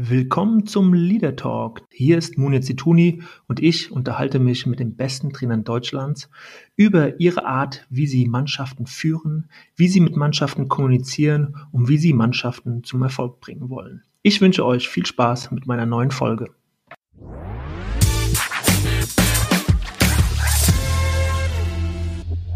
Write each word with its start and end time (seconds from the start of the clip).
Willkommen 0.00 0.64
zum 0.64 0.94
Leader 0.94 1.34
Talk. 1.34 1.82
Hier 1.90 2.18
ist 2.18 2.38
Munir 2.38 2.60
Zituni 2.60 3.20
und 3.48 3.60
ich 3.60 3.90
unterhalte 3.90 4.38
mich 4.38 4.64
mit 4.64 4.78
den 4.78 4.94
besten 4.94 5.32
Trainern 5.32 5.64
Deutschlands 5.64 6.30
über 6.76 7.18
ihre 7.18 7.44
Art, 7.44 7.84
wie 7.90 8.06
sie 8.06 8.28
Mannschaften 8.28 8.86
führen, 8.86 9.50
wie 9.74 9.88
sie 9.88 9.98
mit 9.98 10.14
Mannschaften 10.14 10.68
kommunizieren 10.68 11.56
und 11.72 11.88
wie 11.88 11.98
sie 11.98 12.12
Mannschaften 12.12 12.84
zum 12.84 13.02
Erfolg 13.02 13.40
bringen 13.40 13.70
wollen. 13.70 14.04
Ich 14.22 14.40
wünsche 14.40 14.64
euch 14.64 14.88
viel 14.88 15.04
Spaß 15.04 15.50
mit 15.50 15.66
meiner 15.66 15.84
neuen 15.84 16.12
Folge. 16.12 16.54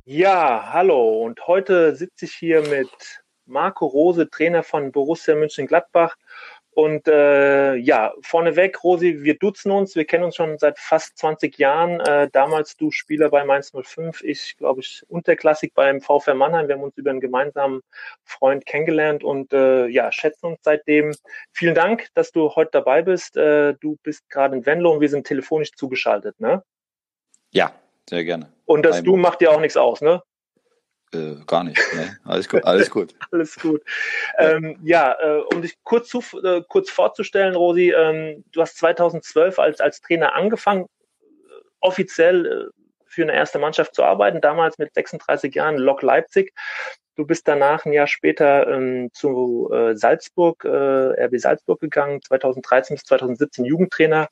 Ja, 0.05 0.73
hallo 0.73 1.25
und 1.25 1.45
heute 1.49 1.97
sitze 1.97 2.27
ich 2.27 2.35
hier 2.35 2.61
mit 2.69 2.89
Marco 3.47 3.87
Rose, 3.87 4.31
Trainer 4.31 4.63
von 4.63 4.93
Borussia 4.93 5.35
München-Gladbach 5.35 6.15
und 6.75 7.07
äh, 7.07 7.75
ja, 7.75 8.15
vorneweg, 8.23 8.83
Rosi, 8.83 9.23
wir 9.23 9.37
duzen 9.37 9.71
uns, 9.71 9.95
wir 9.95 10.07
kennen 10.07 10.25
uns 10.25 10.37
schon 10.37 10.57
seit 10.57 10.79
fast 10.79 11.19
20 11.19 11.59
Jahren. 11.59 12.01
Äh, 12.01 12.31
damals 12.33 12.79
du 12.79 12.91
Spieler 12.91 13.29
bei 13.29 13.45
Mainz 13.45 13.73
05, 13.73 14.23
ich 14.23 14.57
glaube 14.57 14.81
ich 14.81 15.05
unterklassig 15.09 15.75
beim 15.75 16.01
VfR 16.01 16.35
Mannheim. 16.35 16.69
Wir 16.69 16.77
haben 16.77 16.83
uns 16.83 16.97
über 16.97 17.11
einen 17.11 17.21
gemeinsamen 17.21 17.83
Freund 18.25 18.65
kennengelernt 18.65 19.23
und 19.23 19.53
äh, 19.53 19.87
ja, 19.89 20.11
schätzen 20.13 20.47
uns 20.47 20.61
seitdem. 20.63 21.15
Vielen 21.53 21.75
Dank, 21.75 22.09
dass 22.15 22.33
du 22.33 22.55
heute 22.55 22.71
dabei 22.73 23.03
bist. 23.03 23.37
Äh, 23.37 23.75
du 23.75 23.99
bist 24.03 24.31
gerade 24.31 24.57
in 24.57 24.65
Venlo 24.65 24.93
und 24.93 25.03
wir 25.03 25.11
sind 25.11 25.27
telefonisch 25.27 25.73
zugeschaltet, 25.73 26.41
ne? 26.41 26.63
Ja, 27.51 27.75
sehr 28.09 28.25
gerne. 28.25 28.51
Und 28.65 28.87
das 28.87 29.03
Du 29.03 29.17
macht 29.17 29.43
dir 29.43 29.53
auch 29.53 29.61
nichts 29.61 29.77
aus, 29.77 30.01
ne? 30.01 30.23
Äh, 31.15 31.37
gar 31.47 31.65
nicht. 31.65 31.79
Ne? 31.95 32.17
Alles 32.25 32.49
gut. 32.49 32.65
Alles 32.65 32.91
gut. 32.91 33.15
alles 33.31 33.57
gut. 33.57 33.83
Ähm, 34.39 34.79
ja, 34.83 35.15
äh, 35.21 35.43
um 35.53 35.61
dich 35.61 35.77
kurz, 35.85 36.09
zu, 36.09 36.23
äh, 36.43 36.63
kurz 36.69 36.91
vorzustellen, 36.91 37.55
Rosi, 37.55 37.91
ähm, 37.91 38.45
du 38.53 38.63
hast 38.63 38.79
2012 38.79 39.59
als, 39.59 39.81
als 39.81 40.01
Trainer 40.01 40.35
angefangen, 40.35 40.85
äh, 40.85 41.27
offiziell 41.81 42.47
äh, 42.47 42.83
für 43.05 43.23
eine 43.23 43.35
erste 43.35 43.59
Mannschaft 43.59 43.95
zu 43.95 44.05
arbeiten, 44.05 44.41
damals 44.41 44.79
mit 44.79 44.95
36 44.95 45.55
Jahren, 45.55 45.77
Lok 45.77 46.01
Leipzig. 46.01 46.55
Du 47.15 47.27
bist 47.27 47.47
danach 47.47 47.85
ein 47.85 47.93
Jahr 47.93 48.07
später 48.07 48.67
ähm, 48.69 49.11
zu 49.13 49.71
äh, 49.71 49.95
Salzburg, 49.95 50.65
äh, 50.65 51.25
RB 51.25 51.39
Salzburg 51.39 51.79
gegangen, 51.81 52.23
2013 52.23 52.95
bis 52.95 53.05
2017 53.05 53.67
Jugendtrainer 53.67 54.29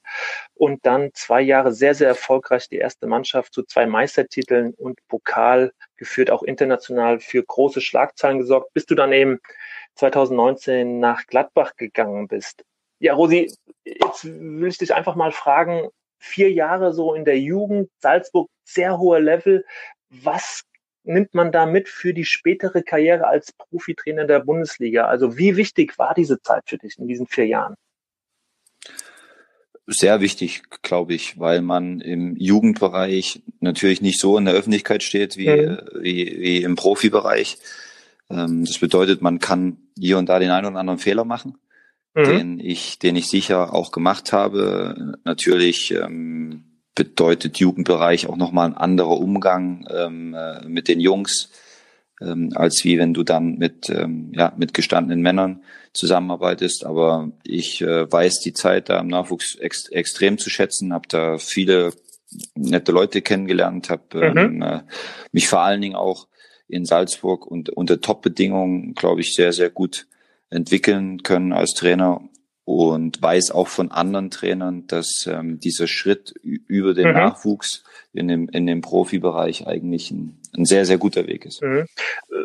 und 0.54 0.86
dann 0.86 1.10
zwei 1.12 1.42
Jahre 1.42 1.72
sehr, 1.72 1.94
sehr 1.94 2.08
erfolgreich 2.08 2.68
die 2.70 2.78
erste 2.78 3.06
Mannschaft 3.06 3.52
zu 3.52 3.64
zwei 3.64 3.84
Meistertiteln 3.84 4.72
und 4.74 4.98
Pokal 5.08 5.72
geführt, 5.96 6.30
auch 6.30 6.42
international 6.42 7.20
für 7.20 7.42
große 7.44 7.82
Schlagzeilen 7.82 8.38
gesorgt, 8.38 8.72
bis 8.72 8.86
du 8.86 8.94
dann 8.94 9.12
eben 9.12 9.40
2019 9.96 11.00
nach 11.00 11.26
Gladbach 11.26 11.76
gegangen 11.76 12.28
bist. 12.28 12.64
Ja, 12.98 13.12
Rosi, 13.12 13.52
jetzt 13.84 14.24
will 14.24 14.68
ich 14.68 14.78
dich 14.78 14.94
einfach 14.94 15.16
mal 15.16 15.32
fragen, 15.32 15.88
vier 16.18 16.50
Jahre 16.50 16.94
so 16.94 17.14
in 17.14 17.26
der 17.26 17.38
Jugend, 17.38 17.90
Salzburg 17.98 18.48
sehr 18.64 18.98
hoher 18.98 19.20
Level. 19.20 19.64
Was 20.08 20.62
nimmt 21.04 21.34
man 21.34 21.52
da 21.52 21.66
mit 21.66 21.88
für 21.88 22.14
die 22.14 22.24
spätere 22.24 22.82
Karriere 22.82 23.26
als 23.26 23.52
Profitrainer 23.52 24.26
der 24.26 24.40
Bundesliga? 24.40 25.06
Also 25.06 25.36
wie 25.38 25.56
wichtig 25.56 25.98
war 25.98 26.14
diese 26.14 26.40
Zeit 26.40 26.62
für 26.66 26.78
dich 26.78 26.98
in 26.98 27.06
diesen 27.06 27.26
vier 27.26 27.46
Jahren? 27.46 27.74
Sehr 29.86 30.20
wichtig, 30.20 30.62
glaube 30.82 31.14
ich, 31.14 31.40
weil 31.40 31.62
man 31.62 32.00
im 32.00 32.36
Jugendbereich 32.36 33.42
natürlich 33.58 34.00
nicht 34.00 34.20
so 34.20 34.38
in 34.38 34.44
der 34.44 34.54
Öffentlichkeit 34.54 35.02
steht 35.02 35.36
wie, 35.36 35.48
mhm. 35.48 35.78
wie, 36.00 36.40
wie 36.40 36.62
im 36.62 36.76
Profibereich. 36.76 37.58
Ähm, 38.30 38.64
das 38.64 38.78
bedeutet, 38.78 39.20
man 39.20 39.40
kann 39.40 39.78
hier 39.98 40.18
und 40.18 40.28
da 40.28 40.38
den 40.38 40.50
einen 40.50 40.66
oder 40.66 40.78
anderen 40.78 41.00
Fehler 41.00 41.24
machen, 41.24 41.58
mhm. 42.14 42.24
den 42.24 42.60
ich, 42.60 43.00
den 43.00 43.16
ich 43.16 43.26
sicher 43.26 43.74
auch 43.74 43.90
gemacht 43.90 44.32
habe. 44.32 45.18
Natürlich 45.24 45.90
ähm, 45.92 46.69
bedeutet 46.94 47.58
Jugendbereich 47.58 48.26
auch 48.26 48.36
nochmal 48.36 48.68
ein 48.68 48.76
anderer 48.76 49.18
Umgang 49.18 49.86
ähm, 49.90 50.34
äh, 50.34 50.66
mit 50.66 50.88
den 50.88 51.00
Jungs, 51.00 51.50
ähm, 52.20 52.50
als 52.54 52.84
wie 52.84 52.98
wenn 52.98 53.14
du 53.14 53.22
dann 53.22 53.56
mit, 53.58 53.88
ähm, 53.88 54.32
ja, 54.34 54.52
mit 54.56 54.74
gestandenen 54.74 55.22
Männern 55.22 55.62
zusammenarbeitest. 55.92 56.84
Aber 56.84 57.30
ich 57.44 57.80
äh, 57.82 58.10
weiß 58.10 58.40
die 58.40 58.52
Zeit 58.52 58.88
da 58.88 59.00
im 59.00 59.08
Nachwuchs 59.08 59.54
ex 59.56 59.88
extrem 59.88 60.38
zu 60.38 60.50
schätzen, 60.50 60.92
habe 60.92 61.08
da 61.08 61.38
viele 61.38 61.92
nette 62.54 62.92
Leute 62.92 63.22
kennengelernt, 63.22 63.90
habe 63.90 64.30
mhm. 64.30 64.38
ähm, 64.38 64.62
äh, 64.62 64.80
mich 65.32 65.48
vor 65.48 65.60
allen 65.60 65.80
Dingen 65.80 65.96
auch 65.96 66.28
in 66.68 66.84
Salzburg 66.84 67.46
und 67.46 67.70
unter 67.70 68.00
Top-Bedingungen, 68.00 68.94
glaube 68.94 69.20
ich, 69.20 69.34
sehr, 69.34 69.52
sehr 69.52 69.70
gut 69.70 70.06
entwickeln 70.50 71.22
können 71.22 71.52
als 71.52 71.74
Trainer 71.74 72.20
und 72.70 73.20
weiß 73.20 73.50
auch 73.50 73.66
von 73.66 73.90
anderen 73.90 74.30
Trainern, 74.30 74.86
dass 74.86 75.26
ähm, 75.26 75.58
dieser 75.58 75.88
Schritt 75.88 76.34
über 76.42 76.94
den 76.94 77.08
mhm. 77.08 77.14
Nachwuchs 77.14 77.82
in 78.12 78.28
dem, 78.28 78.48
in 78.48 78.64
dem 78.64 78.80
Profibereich 78.80 79.66
eigentlich 79.66 80.12
ein, 80.12 80.39
ein 80.56 80.64
sehr, 80.64 80.84
sehr 80.84 80.98
guter 80.98 81.26
Weg 81.26 81.44
ist. 81.44 81.62
Mhm. 81.62 81.86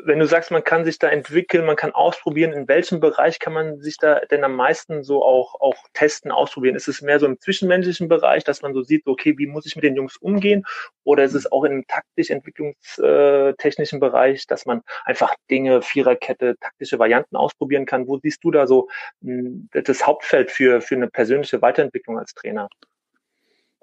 Wenn 0.04 0.20
du 0.20 0.28
sagst, 0.28 0.52
man 0.52 0.64
kann 0.64 0.86
sich 0.86 1.00
da 1.00 1.10
entwickeln, 1.10 1.66
man 1.66 1.76
kann 1.76 1.92
ausprobieren, 1.92 2.54
in 2.54 2.68
welchem 2.68 3.00
Bereich 3.00 3.40
kann 3.40 3.54
man 3.54 3.82
sich 3.82 3.98
da 3.98 4.20
denn 4.32 4.44
am 4.44 4.56
meisten 4.56 5.04
so 5.04 5.24
auch, 5.24 5.60
auch 5.60 5.76
testen, 5.94 6.32
ausprobieren? 6.32 6.76
Ist 6.76 6.88
es 6.88 7.02
mehr 7.02 7.20
so 7.20 7.26
im 7.26 7.40
zwischenmenschlichen 7.40 8.08
Bereich, 8.08 8.44
dass 8.44 8.62
man 8.62 8.74
so 8.74 8.84
sieht, 8.84 9.08
okay, 9.08 9.36
wie 9.38 9.48
muss 9.48 9.66
ich 9.66 9.76
mit 9.76 9.84
den 9.84 9.96
Jungs 9.96 10.18
umgehen? 10.18 10.66
Oder 11.04 11.24
ist 11.24 11.34
es 11.34 11.52
auch 11.52 11.64
im 11.64 11.86
taktisch 11.88 12.30
entwicklungstechnischen 12.30 14.00
Bereich, 14.00 14.46
dass 14.48 14.66
man 14.66 14.82
einfach 15.06 15.34
Dinge, 15.50 15.82
Viererkette, 15.82 16.56
taktische 16.60 17.00
Varianten 17.00 17.36
ausprobieren 17.36 17.86
kann? 17.86 18.08
Wo 18.08 18.20
siehst 18.20 18.44
du 18.44 18.52
da 18.52 18.68
so 18.68 18.88
hm, 19.22 19.70
das 19.72 20.06
Hauptfeld 20.06 20.52
für, 20.52 20.82
für 20.82 20.96
eine 20.96 21.10
persönliche 21.10 21.62
Weiterentwicklung 21.62 22.20
als 22.20 22.34
Trainer? 22.34 22.70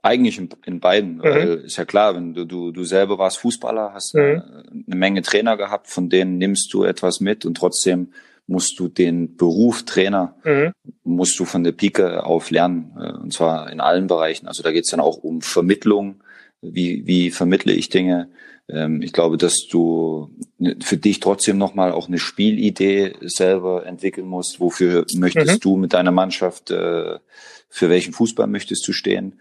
Eigentlich 0.02 0.38
in, 0.38 0.48
in 0.66 0.80
beiden, 0.80 1.18
mhm. 1.18 1.22
weil 1.22 1.48
ist 1.64 1.76
ja 1.76 1.84
klar, 1.84 2.16
wenn 2.16 2.34
du, 2.34 2.44
du, 2.44 2.72
du 2.72 2.84
selber 2.84 3.18
warst 3.18 3.38
Fußballer, 3.38 3.92
hast 3.94 4.14
mhm. 4.14 4.20
eine, 4.20 4.64
eine 4.86 4.96
Menge 4.96 5.22
Trainer 5.22 5.56
gehabt, 5.56 5.86
von 5.86 6.08
denen 6.08 6.38
nimmst 6.38 6.74
du 6.74 6.84
etwas 6.84 7.20
mit 7.20 7.46
und 7.46 7.56
trotzdem 7.56 8.08
musst 8.46 8.78
du 8.78 8.88
den 8.88 9.36
Beruf 9.36 9.84
Trainer, 9.84 10.34
mhm. 10.44 10.72
musst 11.04 11.38
du 11.38 11.44
von 11.44 11.64
der 11.64 11.72
Pike 11.72 12.24
auf 12.24 12.50
lernen, 12.50 12.92
äh, 13.00 13.12
und 13.12 13.32
zwar 13.32 13.70
in 13.70 13.80
allen 13.80 14.08
Bereichen. 14.08 14.46
Also 14.48 14.62
da 14.62 14.72
geht's 14.72 14.90
dann 14.90 15.00
auch 15.00 15.18
um 15.18 15.40
Vermittlung, 15.40 16.22
wie, 16.60 17.06
wie 17.06 17.30
vermittle 17.30 17.72
ich 17.72 17.88
Dinge. 17.88 18.28
Ähm, 18.68 19.02
ich 19.02 19.12
glaube, 19.12 19.36
dass 19.36 19.66
du 19.70 20.30
für 20.80 20.96
dich 20.96 21.20
trotzdem 21.20 21.58
nochmal 21.58 21.92
auch 21.92 22.08
eine 22.08 22.18
Spielidee 22.18 23.14
selber 23.20 23.86
entwickeln 23.86 24.26
musst. 24.26 24.60
Wofür 24.60 25.06
möchtest 25.14 25.54
mhm. 25.54 25.60
du 25.60 25.76
mit 25.76 25.92
deiner 25.92 26.12
Mannschaft, 26.12 26.70
äh, 26.70 27.18
für 27.68 27.88
welchen 27.88 28.12
Fußball 28.12 28.46
möchtest 28.46 28.86
du 28.86 28.92
stehen? 28.92 29.40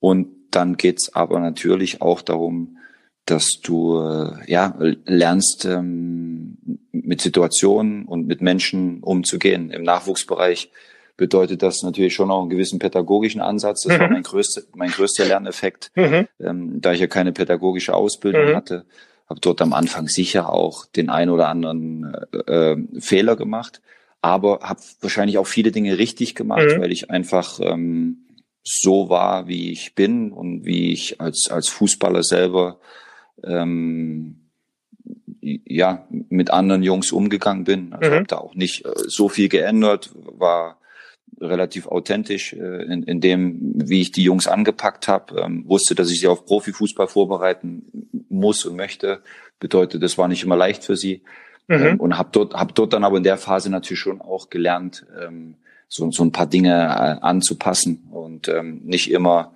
Und 0.00 0.28
dann 0.50 0.76
geht's 0.76 1.14
aber 1.14 1.40
natürlich 1.40 2.02
auch 2.02 2.22
darum, 2.22 2.78
dass 3.26 3.60
du 3.62 3.98
äh, 3.98 4.50
ja 4.50 4.76
lernst 5.04 5.64
ähm, 5.64 6.58
mit 6.92 7.20
Situationen 7.20 8.04
und 8.04 8.26
mit 8.26 8.40
Menschen 8.40 9.02
umzugehen. 9.02 9.70
Im 9.70 9.82
Nachwuchsbereich 9.82 10.70
bedeutet 11.16 11.62
das 11.62 11.82
natürlich 11.82 12.14
schon 12.14 12.30
auch 12.30 12.40
einen 12.40 12.50
gewissen 12.50 12.78
pädagogischen 12.78 13.40
Ansatz. 13.40 13.82
Das 13.82 13.96
mhm. 13.96 14.00
war 14.00 14.10
mein 14.10 14.22
größter 14.22 14.62
mein 14.74 14.90
größter 14.90 15.24
Lerneffekt, 15.24 15.90
mhm. 15.96 16.28
ähm, 16.40 16.80
da 16.80 16.92
ich 16.92 17.00
ja 17.00 17.06
keine 17.06 17.32
pädagogische 17.32 17.94
Ausbildung 17.94 18.50
mhm. 18.50 18.56
hatte, 18.56 18.86
habe 19.28 19.40
dort 19.40 19.60
am 19.60 19.72
Anfang 19.72 20.08
sicher 20.08 20.52
auch 20.52 20.86
den 20.86 21.10
ein 21.10 21.30
oder 21.30 21.48
anderen 21.48 22.14
äh, 22.32 22.72
äh, 22.72 23.00
Fehler 23.00 23.36
gemacht, 23.36 23.80
aber 24.22 24.60
habe 24.60 24.80
wahrscheinlich 25.00 25.38
auch 25.38 25.46
viele 25.46 25.72
Dinge 25.72 25.98
richtig 25.98 26.34
gemacht, 26.34 26.66
mhm. 26.76 26.80
weil 26.80 26.92
ich 26.92 27.10
einfach 27.10 27.58
ähm, 27.60 28.25
so 28.68 29.08
war, 29.08 29.46
wie 29.46 29.70
ich 29.70 29.94
bin 29.94 30.32
und 30.32 30.64
wie 30.64 30.92
ich 30.92 31.20
als, 31.20 31.48
als 31.50 31.68
Fußballer 31.68 32.24
selber 32.24 32.80
ähm, 33.44 34.40
ja, 35.40 36.06
mit 36.10 36.50
anderen 36.50 36.82
Jungs 36.82 37.12
umgegangen 37.12 37.62
bin. 37.62 37.92
Also 37.92 38.10
mhm. 38.10 38.14
habe 38.14 38.26
da 38.26 38.38
auch 38.38 38.56
nicht 38.56 38.84
äh, 38.84 38.90
so 39.06 39.28
viel 39.28 39.48
geändert, 39.48 40.10
war 40.14 40.78
relativ 41.40 41.86
authentisch 41.86 42.54
äh, 42.54 42.82
in, 42.84 43.04
in 43.04 43.20
dem, 43.20 43.60
wie 43.76 44.00
ich 44.00 44.10
die 44.10 44.24
Jungs 44.24 44.48
angepackt 44.48 45.06
habe, 45.06 45.42
ähm, 45.42 45.64
wusste, 45.68 45.94
dass 45.94 46.10
ich 46.10 46.18
sie 46.18 46.26
auf 46.26 46.44
Profifußball 46.44 47.06
vorbereiten 47.06 48.10
muss 48.28 48.64
und 48.64 48.74
möchte. 48.74 49.20
Bedeutet, 49.60 50.02
das 50.02 50.18
war 50.18 50.26
nicht 50.26 50.42
immer 50.42 50.56
leicht 50.56 50.84
für 50.84 50.96
sie. 50.96 51.22
Mhm. 51.68 51.74
Ähm, 51.76 52.00
und 52.00 52.18
habe 52.18 52.30
dort, 52.32 52.54
hab 52.54 52.74
dort 52.74 52.92
dann 52.92 53.04
aber 53.04 53.18
in 53.18 53.22
der 53.22 53.36
Phase 53.36 53.70
natürlich 53.70 54.00
schon 54.00 54.20
auch 54.20 54.50
gelernt, 54.50 55.06
ähm, 55.24 55.54
so, 55.88 56.10
so 56.10 56.24
ein 56.24 56.32
paar 56.32 56.46
Dinge 56.46 56.72
äh, 56.72 57.24
anzupassen 57.24 58.05
und 58.36 58.48
ähm, 58.48 58.80
nicht 58.84 59.10
immer 59.10 59.54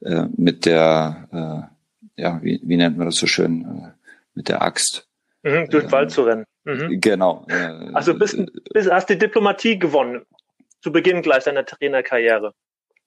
äh, 0.00 0.24
mit 0.36 0.64
der, 0.64 1.28
äh, 2.16 2.22
ja, 2.22 2.42
wie, 2.42 2.60
wie 2.62 2.76
nennt 2.76 2.96
man 2.96 3.06
das 3.06 3.16
so 3.16 3.26
schön, 3.26 3.62
äh, 3.62 3.92
mit 4.34 4.48
der 4.48 4.62
Axt. 4.62 5.06
Mhm, 5.42 5.68
durch 5.70 5.84
den 5.84 5.92
Wald 5.92 6.10
zu 6.10 6.22
rennen. 6.22 6.44
Mhm. 6.64 7.00
Genau. 7.00 7.46
Äh, 7.48 7.92
also 7.92 8.18
bist, 8.18 8.38
bist, 8.72 8.90
hast 8.90 9.08
die 9.08 9.18
Diplomatie 9.18 9.78
gewonnen, 9.78 10.22
zu 10.80 10.90
Beginn 10.90 11.22
gleich 11.22 11.44
deiner 11.44 11.64
Trainerkarriere. 11.64 12.52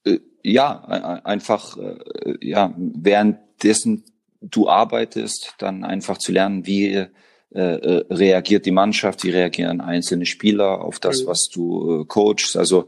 Äh, 0.06 0.19
ja, 0.44 0.79
einfach, 1.23 1.75
äh, 1.77 2.35
ja, 2.41 2.73
währenddessen 2.77 4.06
du 4.41 4.69
arbeitest, 4.69 5.56
dann 5.57 5.83
einfach 5.83 6.17
zu 6.17 6.31
lernen, 6.31 6.65
wie 6.65 6.94
äh, 6.94 7.07
äh, 7.51 8.06
reagiert 8.11 8.67
die 8.67 8.71
Mannschaft, 8.71 9.23
wie 9.23 9.31
reagieren 9.31 9.81
einzelne 9.81 10.27
Spieler 10.27 10.81
auf 10.81 11.00
das, 11.00 11.23
mhm. 11.23 11.27
was 11.27 11.50
du 11.51 12.01
äh, 12.01 12.06
coachst. 12.06 12.56
Also 12.56 12.88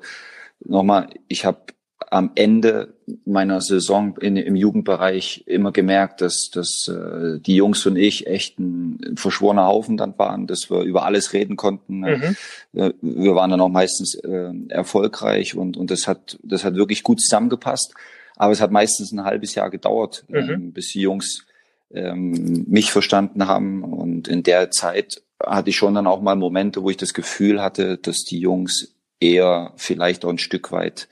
nochmal, 0.63 1.09
ich 1.27 1.45
habe 1.45 1.61
am 2.09 2.31
Ende 2.35 2.93
meiner 3.25 3.61
Saison 3.61 4.17
in, 4.17 4.35
im 4.37 4.55
Jugendbereich 4.55 5.43
immer 5.45 5.71
gemerkt, 5.71 6.21
dass, 6.21 6.49
dass 6.51 6.87
äh, 6.87 7.39
die 7.39 7.55
Jungs 7.55 7.85
und 7.85 7.95
ich 7.95 8.27
echt 8.27 8.59
ein 8.59 9.15
verschworener 9.15 9.67
Haufen 9.67 9.97
dann 9.97 10.17
waren, 10.17 10.47
dass 10.47 10.69
wir 10.69 10.81
über 10.81 11.05
alles 11.05 11.33
reden 11.33 11.57
konnten. 11.57 11.99
Mhm. 11.99 12.35
Äh, 12.73 12.93
wir 13.01 13.35
waren 13.35 13.51
dann 13.51 13.61
auch 13.61 13.69
meistens 13.69 14.15
äh, 14.15 14.51
erfolgreich 14.69 15.55
und, 15.55 15.77
und 15.77 15.91
das 15.91 16.07
hat, 16.07 16.39
das 16.43 16.63
hat 16.63 16.75
wirklich 16.75 17.03
gut 17.03 17.21
zusammengepasst. 17.21 17.93
Aber 18.35 18.53
es 18.53 18.61
hat 18.61 18.71
meistens 18.71 19.11
ein 19.11 19.23
halbes 19.23 19.53
Jahr 19.55 19.69
gedauert, 19.69 20.25
mhm. 20.27 20.35
ähm, 20.35 20.73
bis 20.73 20.91
die 20.93 21.01
Jungs 21.01 21.45
ähm, 21.93 22.65
mich 22.67 22.91
verstanden 22.91 23.47
haben. 23.47 23.83
Und 23.83 24.27
in 24.27 24.43
der 24.43 24.71
Zeit 24.71 25.21
hatte 25.45 25.69
ich 25.69 25.77
schon 25.77 25.93
dann 25.93 26.07
auch 26.07 26.21
mal 26.21 26.35
Momente, 26.35 26.81
wo 26.81 26.89
ich 26.89 26.97
das 26.97 27.13
Gefühl 27.13 27.61
hatte, 27.61 27.97
dass 27.97 28.23
die 28.23 28.39
Jungs 28.39 28.95
eher 29.19 29.73
vielleicht 29.75 30.25
auch 30.25 30.29
ein 30.29 30.39
Stück 30.39 30.71
weit 30.71 31.07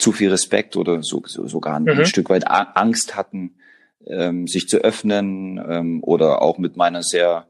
zu 0.00 0.12
viel 0.12 0.30
Respekt 0.30 0.76
oder 0.76 1.02
so, 1.02 1.22
so, 1.26 1.46
sogar 1.46 1.76
ein, 1.76 1.84
mhm. 1.84 2.04
Stück 2.04 2.30
weit 2.30 2.44
Angst 2.48 3.16
hatten, 3.16 3.54
ähm, 4.06 4.46
sich 4.46 4.68
zu 4.68 4.78
öffnen 4.78 5.62
ähm, 5.68 6.02
oder 6.02 6.42
auch 6.42 6.58
mit 6.58 6.76
meiner 6.76 7.02
sehr 7.02 7.46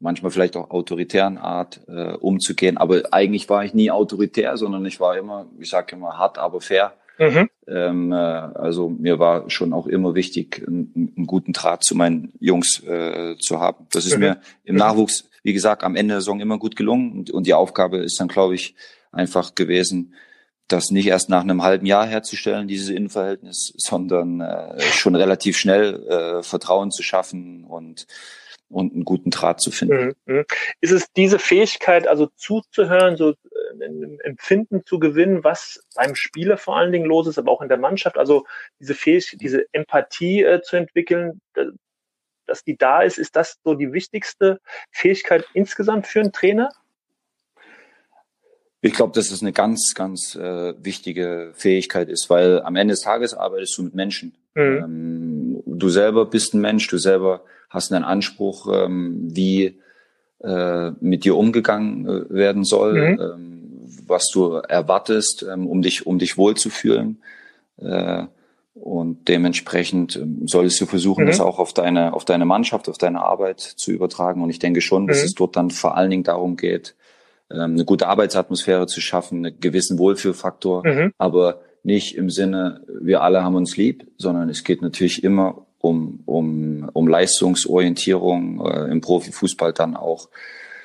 manchmal 0.00 0.30
vielleicht 0.30 0.56
auch 0.56 0.70
autoritären 0.70 1.38
Art 1.38 1.80
äh, 1.88 2.12
umzugehen. 2.12 2.76
Aber 2.76 3.02
eigentlich 3.10 3.48
war 3.48 3.64
ich 3.64 3.72
nie 3.72 3.90
autoritär, 3.90 4.56
sondern 4.56 4.84
ich 4.84 5.00
war 5.00 5.16
immer, 5.16 5.46
ich 5.58 5.70
sage 5.70 5.96
immer, 5.96 6.18
hart, 6.18 6.36
aber 6.36 6.60
fair. 6.60 6.92
Mhm. 7.18 7.48
Ähm, 7.68 8.12
äh, 8.12 8.16
also 8.16 8.90
mir 8.90 9.18
war 9.18 9.48
schon 9.48 9.72
auch 9.72 9.86
immer 9.86 10.14
wichtig, 10.14 10.62
einen, 10.66 11.12
einen 11.16 11.26
guten 11.26 11.52
Draht 11.52 11.84
zu 11.84 11.94
meinen 11.94 12.32
Jungs 12.38 12.82
äh, 12.84 13.36
zu 13.38 13.60
haben. 13.60 13.86
Das 13.92 14.04
ist 14.04 14.14
mhm. 14.14 14.20
mir 14.20 14.40
im 14.64 14.76
Nachwuchs, 14.76 15.30
wie 15.42 15.52
gesagt, 15.52 15.84
am 15.84 15.96
Ende 15.96 16.14
der 16.14 16.20
Saison 16.20 16.40
immer 16.40 16.58
gut 16.58 16.76
gelungen. 16.76 17.12
Und, 17.12 17.30
und 17.30 17.46
die 17.46 17.54
Aufgabe 17.54 17.98
ist 17.98 18.20
dann, 18.20 18.28
glaube 18.28 18.56
ich, 18.56 18.74
einfach 19.10 19.54
gewesen, 19.54 20.12
das 20.68 20.90
nicht 20.90 21.06
erst 21.06 21.28
nach 21.28 21.42
einem 21.42 21.62
halben 21.62 21.86
Jahr 21.86 22.06
herzustellen, 22.06 22.68
dieses 22.68 22.88
Innenverhältnis, 22.88 23.72
sondern 23.76 24.40
äh, 24.40 24.80
schon 24.80 25.14
relativ 25.14 25.58
schnell 25.58 26.06
äh, 26.06 26.42
Vertrauen 26.42 26.90
zu 26.90 27.02
schaffen 27.02 27.64
und 27.64 28.06
und 28.70 28.92
einen 28.92 29.04
guten 29.04 29.30
Draht 29.30 29.60
zu 29.60 29.70
finden. 29.70 30.16
Mhm, 30.26 30.34
mhm. 30.36 30.44
Ist 30.80 30.90
es 30.90 31.12
diese 31.12 31.38
Fähigkeit, 31.38 32.08
also 32.08 32.28
zuzuhören, 32.36 33.16
so 33.16 33.30
äh, 33.30 33.34
ein 33.84 34.18
Empfinden 34.20 34.84
zu 34.84 34.98
gewinnen, 34.98 35.44
was 35.44 35.84
beim 35.94 36.14
Spieler 36.14 36.56
vor 36.56 36.76
allen 36.76 36.90
Dingen 36.90 37.06
los 37.06 37.26
ist, 37.26 37.38
aber 37.38 37.52
auch 37.52 37.62
in 37.62 37.68
der 37.68 37.78
Mannschaft, 37.78 38.18
also 38.18 38.46
diese 38.80 38.94
Fähigkeit, 38.94 39.40
diese 39.40 39.66
Empathie 39.72 40.42
äh, 40.42 40.60
zu 40.62 40.76
entwickeln, 40.76 41.40
dass 42.46 42.64
die 42.64 42.76
da 42.76 43.02
ist, 43.02 43.18
ist 43.18 43.36
das 43.36 43.58
so 43.64 43.74
die 43.74 43.92
wichtigste 43.92 44.60
Fähigkeit 44.90 45.46
insgesamt 45.54 46.06
für 46.06 46.20
einen 46.20 46.32
Trainer? 46.32 46.70
Ich 48.84 48.92
glaube, 48.92 49.12
dass 49.14 49.30
es 49.30 49.40
eine 49.40 49.52
ganz, 49.52 49.94
ganz 49.94 50.34
äh, 50.34 50.74
wichtige 50.84 51.52
Fähigkeit 51.54 52.10
ist, 52.10 52.28
weil 52.28 52.60
am 52.60 52.76
Ende 52.76 52.92
des 52.92 53.00
Tages 53.00 53.32
arbeitest 53.32 53.78
du 53.78 53.82
mit 53.84 53.94
Menschen. 53.94 54.34
Mhm. 54.54 54.62
Ähm, 54.62 55.62
du 55.64 55.88
selber 55.88 56.26
bist 56.26 56.52
ein 56.52 56.60
Mensch, 56.60 56.86
du 56.88 56.98
selber 56.98 57.44
hast 57.70 57.92
einen 57.94 58.04
Anspruch, 58.04 58.68
ähm, 58.70 59.28
wie 59.34 59.80
äh, 60.42 60.90
mit 61.00 61.24
dir 61.24 61.34
umgegangen 61.34 62.06
äh, 62.06 62.28
werden 62.28 62.62
soll, 62.64 62.92
mhm. 62.92 63.20
ähm, 63.20 63.88
was 64.06 64.28
du 64.30 64.50
erwartest, 64.56 65.46
ähm, 65.50 65.66
um 65.66 65.80
dich, 65.80 66.06
um 66.06 66.18
dich 66.18 66.36
wohlzufühlen. 66.36 67.22
Äh, 67.78 68.24
und 68.74 69.28
dementsprechend 69.28 70.16
ähm, 70.16 70.46
solltest 70.46 70.78
du 70.82 70.84
versuchen, 70.84 71.24
mhm. 71.24 71.28
das 71.28 71.40
auch 71.40 71.58
auf 71.58 71.72
deine, 71.72 72.12
auf 72.12 72.26
deine 72.26 72.44
Mannschaft, 72.44 72.90
auf 72.90 72.98
deine 72.98 73.22
Arbeit 73.22 73.60
zu 73.60 73.92
übertragen. 73.92 74.42
Und 74.42 74.50
ich 74.50 74.58
denke 74.58 74.82
schon, 74.82 75.06
dass 75.06 75.20
mhm. 75.20 75.24
es 75.24 75.34
dort 75.34 75.56
dann 75.56 75.70
vor 75.70 75.96
allen 75.96 76.10
Dingen 76.10 76.24
darum 76.24 76.58
geht, 76.58 76.94
eine 77.48 77.84
gute 77.84 78.08
Arbeitsatmosphäre 78.08 78.86
zu 78.86 79.00
schaffen, 79.00 79.44
einen 79.44 79.60
gewissen 79.60 79.98
Wohlfühlfaktor, 79.98 80.86
mhm. 80.86 81.12
aber 81.18 81.60
nicht 81.82 82.16
im 82.16 82.30
Sinne, 82.30 82.82
wir 83.00 83.22
alle 83.22 83.44
haben 83.44 83.56
uns 83.56 83.76
lieb, 83.76 84.10
sondern 84.16 84.48
es 84.48 84.64
geht 84.64 84.80
natürlich 84.80 85.22
immer 85.22 85.66
um, 85.78 86.22
um, 86.24 86.88
um 86.92 87.06
Leistungsorientierung, 87.06 88.66
äh, 88.66 88.90
im 88.90 89.02
Profifußball 89.02 89.74
dann 89.74 89.96
auch 89.96 90.30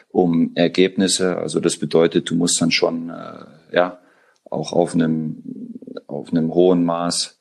um 0.09 0.51
Ergebnisse. 0.55 1.37
Also 1.37 1.61
das 1.61 1.77
bedeutet, 1.77 2.29
du 2.29 2.35
musst 2.35 2.61
dann 2.61 2.71
schon 2.71 3.09
äh, 3.09 3.45
ja 3.75 3.99
auch 4.49 4.73
auf 4.73 4.93
einem 4.93 5.43
auf 6.07 6.31
einem 6.31 6.53
hohen 6.53 6.83
Maß 6.83 7.39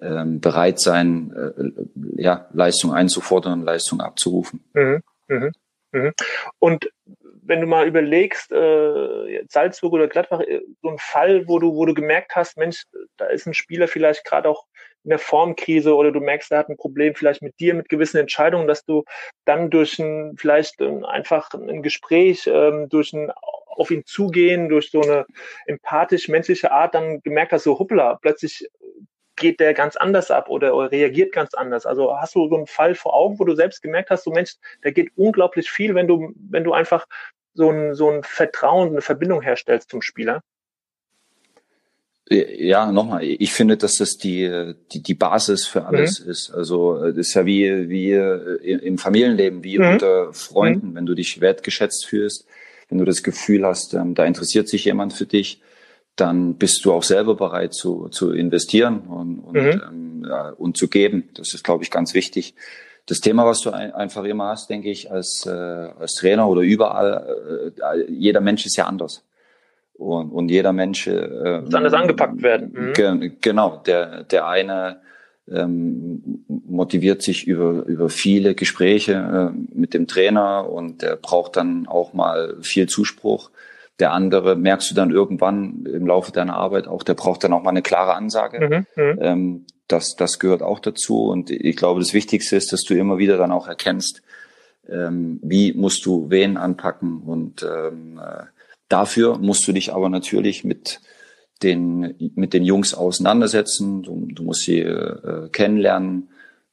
ähm, 0.00 0.40
bereit 0.40 0.80
sein, 0.80 1.32
äh, 1.34 2.22
ja 2.22 2.48
Leistung 2.52 2.92
einzufordern, 2.92 3.62
Leistung 3.62 4.00
abzurufen. 4.00 4.64
Mhm. 4.72 5.02
Mhm. 5.28 5.52
Mhm. 5.92 6.12
Und 6.58 6.88
wenn 7.46 7.60
du 7.60 7.66
mal 7.66 7.86
überlegst, 7.86 8.52
äh, 8.52 9.44
Salzburg 9.48 9.92
oder 9.92 10.08
Gladbach, 10.08 10.40
äh, 10.40 10.60
so 10.82 10.88
ein 10.88 10.98
Fall, 10.98 11.46
wo 11.48 11.58
du, 11.58 11.74
wo 11.74 11.86
du 11.86 11.94
gemerkt 11.94 12.34
hast, 12.34 12.56
Mensch, 12.56 12.84
da 13.16 13.26
ist 13.26 13.46
ein 13.46 13.54
Spieler 13.54 13.88
vielleicht 13.88 14.24
gerade 14.24 14.48
auch 14.48 14.66
in 15.04 15.10
der 15.10 15.18
Formkrise 15.18 15.94
oder 15.94 16.10
du 16.10 16.20
merkst, 16.20 16.50
er 16.50 16.58
hat 16.58 16.68
ein 16.68 16.76
Problem 16.76 17.14
vielleicht 17.14 17.42
mit 17.42 17.58
dir, 17.60 17.74
mit 17.74 17.88
gewissen 17.88 18.18
Entscheidungen, 18.18 18.66
dass 18.66 18.84
du 18.84 19.04
dann 19.44 19.70
durch 19.70 19.98
ein, 19.98 20.36
vielleicht 20.36 20.80
ein, 20.80 21.04
einfach 21.04 21.52
ein 21.54 21.82
Gespräch, 21.82 22.46
ähm, 22.46 22.88
durch 22.88 23.12
ein 23.12 23.30
auf 23.76 23.90
ihn 23.90 24.04
zugehen, 24.06 24.68
durch 24.68 24.90
so 24.90 25.02
eine 25.02 25.26
empathisch-menschliche 25.66 26.72
Art 26.72 26.94
dann 26.94 27.20
gemerkt 27.20 27.52
hast, 27.52 27.64
so 27.64 27.78
hoppla, 27.78 28.18
plötzlich 28.20 28.68
geht 29.36 29.60
der 29.60 29.74
ganz 29.74 29.96
anders 29.96 30.30
ab 30.30 30.48
oder, 30.48 30.74
oder 30.74 30.90
reagiert 30.90 31.32
ganz 31.32 31.54
anders. 31.54 31.86
Also 31.86 32.16
hast 32.18 32.34
du 32.34 32.48
so 32.48 32.56
einen 32.56 32.66
Fall 32.66 32.94
vor 32.94 33.14
Augen, 33.14 33.38
wo 33.38 33.44
du 33.44 33.54
selbst 33.54 33.82
gemerkt 33.82 34.10
hast, 34.10 34.24
so 34.24 34.30
Mensch, 34.30 34.54
da 34.82 34.90
geht 34.90 35.12
unglaublich 35.16 35.70
viel, 35.70 35.94
wenn 35.94 36.08
du, 36.08 36.32
wenn 36.36 36.64
du 36.64 36.72
einfach 36.72 37.06
so 37.54 37.70
ein, 37.70 37.94
so 37.94 38.10
ein 38.10 38.22
Vertrauen, 38.22 38.90
eine 38.90 39.00
Verbindung 39.00 39.42
herstellst 39.42 39.90
zum 39.90 40.02
Spieler? 40.02 40.42
Ja, 42.28 42.90
nochmal, 42.90 43.22
ich 43.22 43.52
finde, 43.52 43.76
dass 43.76 43.98
das 43.98 44.16
die, 44.16 44.74
die, 44.92 45.00
die 45.00 45.14
Basis 45.14 45.64
für 45.66 45.84
alles 45.84 46.24
mhm. 46.24 46.30
ist. 46.30 46.50
Also 46.50 47.00
das 47.00 47.16
ist 47.16 47.34
ja 47.34 47.46
wie, 47.46 47.88
wie 47.88 48.12
im 48.12 48.98
Familienleben, 48.98 49.62
wie 49.62 49.78
mhm. 49.78 49.90
unter 49.90 50.32
Freunden, 50.32 50.90
mhm. 50.90 50.94
wenn 50.96 51.06
du 51.06 51.14
dich 51.14 51.40
wertgeschätzt 51.40 52.04
fühlst, 52.04 52.46
wenn 52.88 52.98
du 52.98 53.04
das 53.04 53.22
Gefühl 53.22 53.64
hast, 53.64 53.94
ähm, 53.94 54.14
da 54.14 54.24
interessiert 54.24 54.68
sich 54.68 54.84
jemand 54.84 55.12
für 55.12 55.26
dich, 55.26 55.60
dann 56.16 56.54
bist 56.54 56.84
du 56.84 56.92
auch 56.92 57.02
selber 57.02 57.34
bereit 57.34 57.74
zu, 57.74 58.08
zu 58.08 58.32
investieren 58.32 59.00
und, 59.00 59.38
und, 59.40 59.54
mhm. 59.54 59.82
ähm, 59.88 60.26
ja, 60.28 60.50
und 60.50 60.76
zu 60.76 60.88
geben. 60.88 61.28
Das 61.34 61.54
ist, 61.54 61.62
glaube 61.62 61.84
ich, 61.84 61.90
ganz 61.90 62.14
wichtig 62.14 62.54
das 63.06 63.20
Thema, 63.20 63.46
was 63.46 63.60
du 63.60 63.70
ein, 63.70 63.92
einfach 63.92 64.24
immer 64.24 64.48
hast, 64.48 64.68
denke 64.68 64.90
ich, 64.90 65.10
als, 65.10 65.46
äh, 65.46 65.50
als 65.50 66.14
Trainer 66.14 66.48
oder 66.48 66.60
überall, 66.62 67.72
äh, 67.78 68.10
jeder 68.10 68.40
Mensch 68.40 68.66
ist 68.66 68.76
ja 68.76 68.86
anders. 68.86 69.24
Und, 69.94 70.30
und 70.30 70.50
jeder 70.50 70.72
Mensch 70.72 71.06
äh, 71.06 71.60
muss 71.60 71.74
anders 71.74 71.94
angepackt 71.94 72.42
werden. 72.42 72.72
Mhm. 72.72 72.92
Ge 72.92 73.32
genau, 73.40 73.80
der, 73.86 74.24
der 74.24 74.46
eine 74.46 75.00
ähm, 75.48 76.44
motiviert 76.48 77.22
sich 77.22 77.46
über, 77.46 77.86
über 77.86 78.10
viele 78.10 78.54
Gespräche 78.54 79.12
äh, 79.54 79.58
mit 79.72 79.94
dem 79.94 80.06
Trainer 80.06 80.68
und 80.68 81.00
der 81.00 81.16
braucht 81.16 81.56
dann 81.56 81.86
auch 81.86 82.12
mal 82.12 82.56
viel 82.60 82.88
Zuspruch. 82.88 83.50
Der 83.98 84.12
andere 84.12 84.56
merkst 84.56 84.90
du 84.90 84.94
dann 84.94 85.10
irgendwann 85.10 85.86
im 85.86 86.06
Laufe 86.06 86.32
deiner 86.32 86.56
Arbeit 86.56 86.86
auch, 86.86 87.02
der 87.02 87.14
braucht 87.14 87.44
dann 87.44 87.52
auch 87.52 87.62
mal 87.62 87.70
eine 87.70 87.82
klare 87.82 88.14
Ansage. 88.14 88.86
Mhm, 88.96 89.02
mhm. 89.02 89.18
ähm, 89.20 89.66
das, 89.88 90.16
das 90.16 90.38
gehört 90.38 90.62
auch 90.62 90.80
dazu. 90.80 91.24
Und 91.24 91.50
ich 91.50 91.76
glaube, 91.76 92.00
das 92.00 92.12
Wichtigste 92.12 92.56
ist, 92.56 92.72
dass 92.72 92.82
du 92.82 92.94
immer 92.94 93.18
wieder 93.18 93.36
dann 93.38 93.52
auch 93.52 93.68
erkennst, 93.68 94.22
ähm, 94.88 95.40
wie 95.42 95.72
musst 95.72 96.04
du 96.06 96.30
wen 96.30 96.56
anpacken. 96.56 97.22
Und 97.22 97.62
ähm, 97.62 98.20
äh, 98.22 98.44
dafür 98.88 99.38
musst 99.38 99.66
du 99.66 99.72
dich 99.72 99.94
aber 99.94 100.08
natürlich 100.08 100.64
mit 100.64 101.00
den, 101.62 102.32
mit 102.34 102.52
den 102.52 102.64
Jungs 102.64 102.94
auseinandersetzen. 102.94 104.02
Du, 104.02 104.28
du 104.30 104.42
musst 104.42 104.62
sie 104.62 104.80
äh, 104.80 105.48
kennenlernen. 105.50 106.28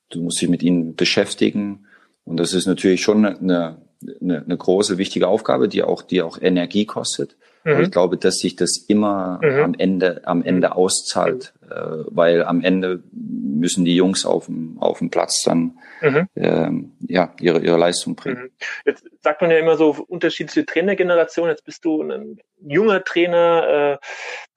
Du 0.09 0.21
musst 0.21 0.39
sie 0.39 0.47
mit 0.47 0.61
ihnen 0.63 0.95
beschäftigen. 0.95 1.85
Und 2.25 2.37
das 2.37 2.53
ist 2.53 2.67
natürlich 2.67 3.01
schon 3.01 3.25
eine, 3.25 3.77
eine, 4.21 4.43
eine 4.43 4.57
große, 4.57 4.97
wichtige 4.97 5.27
Aufgabe, 5.27 5.67
die 5.67 5.83
auch, 5.83 6.01
die 6.01 6.21
auch 6.21 6.41
Energie 6.41 6.85
kostet. 6.85 7.35
Mhm. 7.63 7.71
Aber 7.71 7.81
ich 7.81 7.91
glaube, 7.91 8.17
dass 8.17 8.35
sich 8.35 8.55
das 8.55 8.77
immer 8.87 9.39
mhm. 9.41 9.59
am 9.59 9.73
Ende, 9.75 10.21
am 10.25 10.43
Ende 10.43 10.75
auszahlt, 10.75 11.53
äh, 11.69 11.75
weil 12.07 12.43
am 12.43 12.61
Ende 12.61 13.03
müssen 13.11 13.85
die 13.85 13.95
Jungs 13.95 14.25
auf 14.25 14.47
dem, 14.47 14.77
auf 14.79 14.99
dem 14.99 15.09
Platz 15.09 15.43
dann 15.43 15.77
mhm. 16.01 16.27
ähm, 16.35 16.91
ja, 17.07 17.33
ihre, 17.39 17.59
ihre 17.59 17.77
Leistung 17.77 18.15
bringen. 18.15 18.43
Mhm. 18.43 18.51
Jetzt 18.85 19.05
sagt 19.21 19.41
man 19.41 19.51
ja 19.51 19.57
immer 19.57 19.77
so 19.77 19.95
unterschiedliche 20.07 20.65
Trainergenerationen. 20.65 21.51
Jetzt 21.51 21.63
bist 21.63 21.85
du 21.85 22.01
ein 22.01 22.39
junger 22.59 23.03
Trainer, 23.03 23.99
äh, 24.01 24.05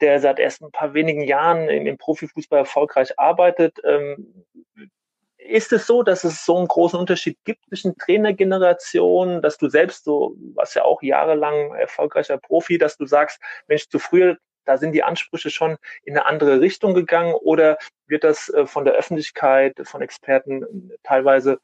der 0.00 0.20
seit 0.20 0.40
erst 0.40 0.62
ein 0.62 0.72
paar 0.72 0.94
wenigen 0.94 1.22
Jahren 1.22 1.68
im, 1.68 1.86
im 1.86 1.98
Profifußball 1.98 2.60
erfolgreich 2.60 3.18
arbeitet. 3.18 3.78
Ähm, 3.84 4.44
ist 5.46 5.72
es 5.72 5.86
so, 5.86 6.02
dass 6.02 6.24
es 6.24 6.44
so 6.44 6.56
einen 6.56 6.68
großen 6.68 6.98
Unterschied 6.98 7.38
gibt 7.44 7.64
zwischen 7.68 7.96
Trainergenerationen, 7.96 9.42
dass 9.42 9.58
du 9.58 9.68
selbst 9.68 10.04
so, 10.04 10.36
was 10.54 10.74
ja 10.74 10.84
auch 10.84 11.02
jahrelang 11.02 11.74
erfolgreicher 11.74 12.38
Profi, 12.38 12.78
dass 12.78 12.96
du 12.96 13.06
sagst, 13.06 13.40
Mensch, 13.66 13.88
zu 13.88 13.98
früher, 13.98 14.36
da 14.64 14.78
sind 14.78 14.92
die 14.92 15.04
Ansprüche 15.04 15.50
schon 15.50 15.76
in 16.02 16.16
eine 16.16 16.26
andere 16.26 16.60
Richtung 16.60 16.94
gegangen 16.94 17.34
oder 17.34 17.78
wird 18.08 18.24
das 18.24 18.48
äh, 18.48 18.66
von 18.66 18.84
der 18.84 18.94
Öffentlichkeit, 18.94 19.74
von 19.84 20.02
Experten 20.02 20.92
teilweise 21.02 21.60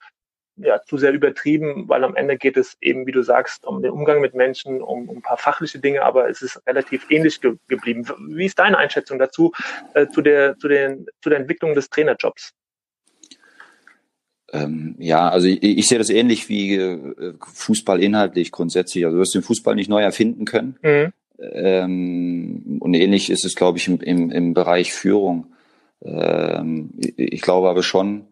ja, 0.57 0.81
zu 0.83 0.99
sehr 0.99 1.12
übertrieben, 1.12 1.89
weil 1.89 2.05
am 2.05 2.15
Ende 2.15 2.37
geht 2.37 2.57
es 2.57 2.77
eben, 2.81 3.07
wie 3.07 3.12
du 3.12 3.23
sagst, 3.23 3.65
um 3.65 3.83
den 3.83 3.91
Umgang 3.91 4.21
mit 4.21 4.35
Menschen, 4.35 4.83
um, 4.83 5.09
um 5.09 5.17
ein 5.19 5.23
paar 5.23 5.39
fachliche 5.39 5.79
Dinge, 5.79 6.03
aber 6.03 6.29
es 6.29 6.43
ist 6.43 6.61
relativ 6.67 7.11
ähnlich 7.11 7.41
ge 7.41 7.57
geblieben. 7.69 8.07
Wie 8.29 8.47
ist 8.47 8.59
deine 8.59 8.79
Einschätzung 8.79 9.19
dazu, 9.19 9.53
äh, 9.95 10.07
zu, 10.09 10.21
der, 10.21 10.59
zu, 10.59 10.69
den, 10.69 11.07
zu 11.23 11.31
der 11.31 11.39
Entwicklung 11.39 11.75
des 11.75 11.89
Trainerjobs? 11.89 12.53
Ähm, 14.52 14.97
ja, 14.99 15.28
also 15.28 15.49
ich, 15.49 15.62
ich, 15.62 15.88
sehe 15.88 15.99
das 15.99 16.11
ähnlich 16.11 16.49
wie 16.49 16.76
äh, 16.76 17.35
Fußball 17.40 18.02
inhaltlich 18.02 18.52
grundsätzlich. 18.52 19.04
Also 19.04 19.16
du 19.16 19.21
wirst 19.23 19.35
den 19.35 19.42
Fußball 19.42 19.75
nicht 19.75 19.88
neu 19.88 20.02
erfinden 20.02 20.44
können. 20.44 20.76
Mhm. 20.82 21.12
Ähm, 21.38 22.76
und 22.80 22.94
ähnlich 22.94 23.30
ist 23.30 23.44
es, 23.44 23.54
glaube 23.54 23.78
ich, 23.78 23.88
im, 23.88 24.00
im, 24.00 24.30
im 24.30 24.54
Bereich 24.54 24.92
Führung. 24.92 25.47
Ähm, 26.02 26.90
ich, 26.99 27.14
ich 27.16 27.40
glaube 27.40 27.71
aber 27.71 27.82
schon, 27.82 28.26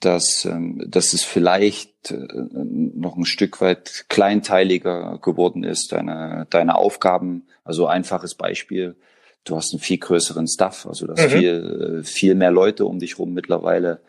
dass, 0.00 0.44
ähm, 0.44 0.84
dass 0.86 1.12
es 1.12 1.22
vielleicht 1.22 2.10
äh, 2.10 2.26
noch 2.52 3.16
ein 3.16 3.24
Stück 3.24 3.60
weit 3.60 4.06
kleinteiliger 4.08 5.18
geworden 5.22 5.62
ist, 5.62 5.92
deine, 5.92 6.46
deine 6.50 6.74
Aufgaben. 6.74 7.46
Also 7.64 7.86
einfaches 7.86 8.34
Beispiel, 8.34 8.96
du 9.44 9.56
hast 9.56 9.72
einen 9.72 9.80
viel 9.80 9.98
größeren 9.98 10.48
Staff, 10.48 10.86
also 10.86 11.06
du 11.06 11.12
hast 11.12 11.32
mhm. 11.32 11.38
viel, 11.38 12.00
äh, 12.00 12.04
viel 12.04 12.34
mehr 12.34 12.50
Leute 12.50 12.84
um 12.84 12.98
dich 12.98 13.18
rum 13.18 13.32
mittlerweile, 13.32 14.00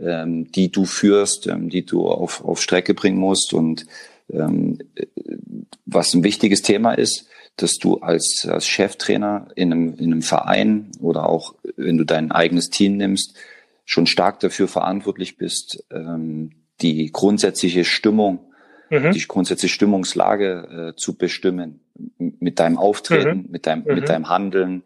ähm, 0.00 0.50
die 0.52 0.70
du 0.70 0.84
führst, 0.84 1.46
ähm, 1.46 1.68
die 1.68 1.84
du 1.84 2.08
auf, 2.08 2.44
auf 2.44 2.60
Strecke 2.60 2.94
bringen 2.94 3.18
musst. 3.18 3.52
Und 3.52 3.86
ähm, 4.32 4.78
was 5.86 6.14
ein 6.14 6.24
wichtiges 6.24 6.62
Thema 6.62 6.94
ist, 6.94 7.26
dass 7.56 7.78
du 7.78 7.98
als, 7.98 8.46
als 8.48 8.66
Cheftrainer 8.66 9.48
in 9.54 9.72
einem, 9.72 9.94
in 9.96 10.12
einem 10.12 10.22
Verein 10.22 10.90
oder 11.00 11.28
auch 11.28 11.54
wenn 11.76 11.98
du 11.98 12.04
dein 12.04 12.30
eigenes 12.30 12.70
Team 12.70 12.96
nimmst, 12.96 13.36
schon 13.84 14.06
stark 14.06 14.40
dafür 14.40 14.68
verantwortlich 14.68 15.36
bist, 15.36 15.84
ähm, 15.90 16.52
die 16.80 17.10
grundsätzliche 17.12 17.84
Stimmung, 17.84 18.38
mhm. 18.88 19.12
die 19.12 19.20
grundsätzliche 19.26 19.74
Stimmungslage 19.74 20.92
äh, 20.94 20.96
zu 20.96 21.16
bestimmen 21.16 21.80
mit 22.18 22.60
deinem 22.60 22.78
Auftreten, 22.78 23.38
mhm. 23.38 23.46
mit 23.50 23.66
deinem 23.66 23.84
mhm. 23.84 23.94
mit 23.94 24.08
deinem 24.08 24.28
Handeln, 24.28 24.82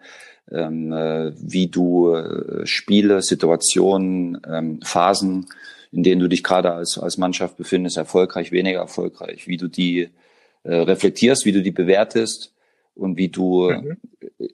ähm, 0.51 0.93
äh, 0.93 1.33
wie 1.37 1.69
du 1.69 2.15
äh, 2.15 2.67
Spiele, 2.67 3.23
Situationen, 3.23 4.41
ähm, 4.49 4.81
Phasen, 4.83 5.47
in 5.93 6.03
denen 6.03 6.21
du 6.21 6.29
dich 6.29 6.43
gerade 6.43 6.73
als 6.73 6.99
als 6.99 7.19
Mannschaft 7.19 7.57
befindest, 7.57 7.97
erfolgreich, 7.97 8.53
weniger 8.53 8.81
erfolgreich, 8.81 9.47
wie 9.47 9.57
du 9.57 9.69
die 9.69 10.11
äh, 10.65 10.75
reflektierst, 10.75 11.45
wie 11.45 11.53
du 11.53 11.63
die 11.63 11.71
bewertest 11.71 12.53
und 12.95 13.17
wie 13.17 13.29
du 13.29 13.71
mhm. 13.71 13.97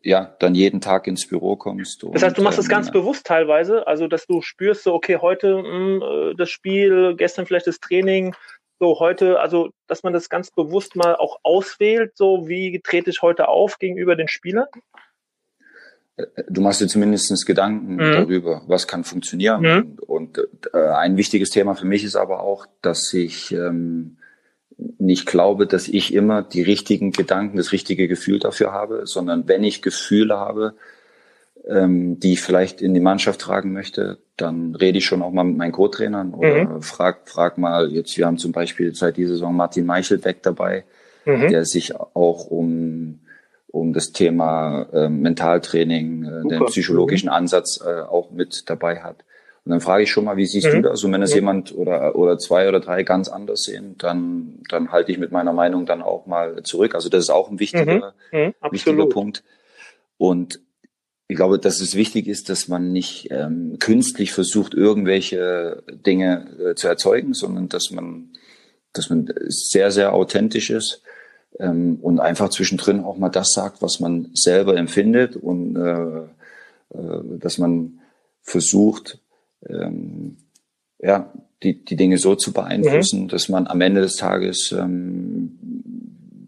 ja 0.03 0.35
dann 0.39 0.55
jeden 0.55 0.81
Tag 0.81 1.07
ins 1.07 1.27
Büro 1.27 1.57
kommst. 1.57 2.05
Das 2.13 2.23
heißt, 2.23 2.39
du 2.39 2.43
machst 2.43 2.59
ähm, 2.59 2.69
ganz 2.69 2.91
bewusst 2.91 3.27
teilweise, 3.27 3.87
also 3.87 4.07
dass 4.07 4.27
du 4.27 4.43
spürst 4.43 4.85
so, 4.85 4.95
okay, 4.95 5.19
heute 5.21 5.57
mh, 5.57 5.65
hm, 5.65 6.03
äh, 6.03 6.35
das 6.37 6.51
Spiel, 6.51 7.15
gestern 7.17 7.47
vielleicht 7.47 7.67
das 7.67 7.81
Training, 7.81 8.35
so 8.79 8.99
heute, 8.99 9.41
also 9.41 9.71
dass 9.87 10.03
man 10.03 10.13
das 10.13 10.29
ganz 10.29 10.51
bewusst 10.51 10.97
mal 10.97 11.15
auch 11.17 11.39
auswählt, 11.43 12.17
so 12.17 12.49
wie 12.49 12.81
trete 12.81 13.11
ich 13.11 13.23
heute 13.23 13.49
auf 13.49 13.79
gegenüber 13.79 14.17
den 14.17 14.29
Spielern? 14.29 14.67
Äh, 16.37 16.43
du 16.49 16.61
machst 16.61 16.81
dir 16.81 16.89
zumindest 16.89 17.47
Gedanken 17.47 17.95
mhm. 17.95 18.13
darüber, 18.13 18.63
was 18.67 18.87
kann 18.87 19.05
funktionieren. 19.05 19.63
Mhm. 19.63 19.99
Und, 20.07 20.39
und 20.39 20.71
äh, 20.75 20.89
ein 20.89 21.17
wichtiges 21.17 21.51
Thema 21.51 21.75
für 21.75 21.87
mich 21.87 22.05
ist 22.05 22.17
aber 22.17 22.41
auch, 22.41 22.67
dass 22.83 23.13
ich 23.13 23.53
ähm, 23.53 24.17
nicht 24.99 25.27
glaube, 25.27 25.67
dass 25.67 25.89
ich 25.89 26.15
immer 26.15 26.43
die 26.43 26.63
richtigen 26.63 27.13
Gedanken, 27.13 27.57
das 27.57 27.73
richtige 27.73 28.09
Gefühl 28.09 28.39
dafür 28.39 28.73
habe, 28.73 29.03
sondern 29.05 29.47
wenn 29.49 29.65
ich 29.65 29.83
Gefühle 29.83 30.39
habe, 30.39 30.75
ähm, 31.69 32.19
die 32.19 32.35
ich 32.35 32.41
vielleicht 32.41 32.81
in 32.81 32.95
die 32.95 33.01
Mannschaft 33.01 33.41
tragen 33.41 33.73
möchte, 33.73 34.19
dann 34.37 34.75
rede 34.75 34.99
ich 34.99 35.05
schon 35.05 35.23
auch 35.23 35.33
mal 35.33 35.45
mit 35.45 35.57
meinen 35.57 35.73
Co-Trainern 35.73 36.33
oder 36.33 36.65
mhm. 36.65 36.83
frag, 36.83 37.29
frag 37.29 37.59
mal, 37.59 37.93
jetzt, 37.93 38.17
wir 38.17 38.27
haben 38.27 38.39
zum 38.39 38.53
Beispiel 38.53 38.95
seit 38.95 39.17
dieser 39.17 39.35
Saison 39.35 39.55
Martin 39.55 39.85
Meichelbeck 39.85 40.43
dabei, 40.43 40.85
mhm. 41.27 41.49
der 41.49 41.65
sich 41.65 41.95
auch 41.95 42.47
um, 42.47 43.21
um 43.73 43.93
das 43.93 44.13
Thema 44.13 44.89
äh, 44.93 45.09
Mentaltraining, 45.09 46.25
äh, 46.25 46.49
den 46.49 46.65
psychologischen 46.67 47.29
mhm. 47.29 47.35
Ansatz 47.35 47.81
äh, 47.85 48.01
auch 48.03 48.31
mit 48.31 48.69
dabei 48.69 49.01
hat. 49.01 49.25
Und 49.65 49.73
dann 49.73 49.81
frage 49.81 50.05
ich 50.05 50.11
schon 50.11 50.25
mal, 50.25 50.37
wie 50.37 50.47
siehst 50.47 50.69
mhm. 50.69 50.83
du 50.83 50.83
das? 50.83 51.05
Und 51.05 51.13
wenn 51.13 51.23
es 51.23 51.31
mhm. 51.31 51.37
jemand 51.37 51.75
oder, 51.75 52.17
oder 52.17 52.39
zwei 52.39 52.69
oder 52.69 52.81
drei 52.81 53.03
ganz 53.03 53.29
anders 53.29 53.63
sehen, 53.63 53.97
dann, 53.99 54.63
dann 54.69 54.91
halte 54.91 55.13
ich 55.13 55.19
mit 55.19 55.33
meiner 55.33 55.53
Meinung 55.53 55.87
dann 55.87 56.03
auch 56.03 56.27
mal 56.27 56.63
zurück. 56.63 56.95
Also 56.95 57.09
das 57.09 57.25
ist 57.25 57.31
auch 57.31 57.51
ein 57.51 57.61
wichtiger, 57.61 58.15
mhm. 58.33 58.39
mhm 58.39 58.55
wichtiger 58.71 59.07
Punkt. 59.07 59.45
Und 60.17 60.61
ich 61.29 61.37
glaube, 61.37 61.59
dass 61.59 61.81
es 61.81 61.95
wichtig 61.95 62.27
ist, 62.27 62.49
dass 62.49 62.67
man 62.67 62.91
nicht 62.91 63.29
ähm, 63.31 63.77
künstlich 63.79 64.33
versucht, 64.33 64.75
irgendwelche 64.75 65.85
Dinge 65.89 66.49
äh, 66.59 66.75
zu 66.75 66.89
erzeugen, 66.89 67.35
sondern 67.35 67.69
dass 67.69 67.93
man, 67.93 68.31
dass 68.93 69.11
man 69.11 69.33
sehr, 69.47 69.93
sehr 69.93 70.13
authentisch 70.13 70.71
ist 70.71 71.03
ähm, 71.61 71.99
und 72.01 72.21
einfach 72.21 72.49
zwischendrin 72.49 73.05
auch 73.05 73.17
mal 73.17 73.29
das 73.29 73.51
sagt, 73.53 73.83
was 73.83 74.01
man 74.01 74.31
selber 74.35 74.77
empfindet 74.77 75.37
und 75.37 75.77
äh, 75.77 76.23
äh, 76.97 77.39
dass 77.39 77.59
man 77.59 78.01
versucht, 78.43 79.19
ähm, 79.69 80.39
ja, 80.99 81.33
die, 81.63 81.85
die 81.85 81.97
Dinge 81.97 82.19
so 82.19 82.35
zu 82.35 82.53
beeinflussen, 82.53 83.25
mhm. 83.25 83.29
dass 83.29 83.49
man 83.49 83.67
am 83.67 83.81
Ende 83.81 84.01
des 84.01 84.17
Tages 84.17 84.73
ähm, 84.73 85.59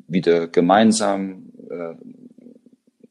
wieder 0.08 0.48
gemeinsam 0.48 1.52
äh, 1.70 1.94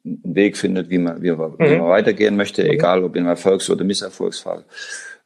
einen 0.03 0.35
Weg 0.35 0.57
findet, 0.57 0.89
wie 0.89 0.97
man, 0.97 1.21
wie 1.21 1.31
man, 1.31 1.51
mhm. 1.51 1.55
wie 1.59 1.77
man 1.77 1.89
weitergehen 1.89 2.35
möchte, 2.35 2.63
mhm. 2.63 2.71
egal 2.71 3.03
ob 3.03 3.15
im 3.15 3.27
Erfolgs- 3.27 3.69
oder 3.69 3.83
Misserfolgsfall. 3.83 4.65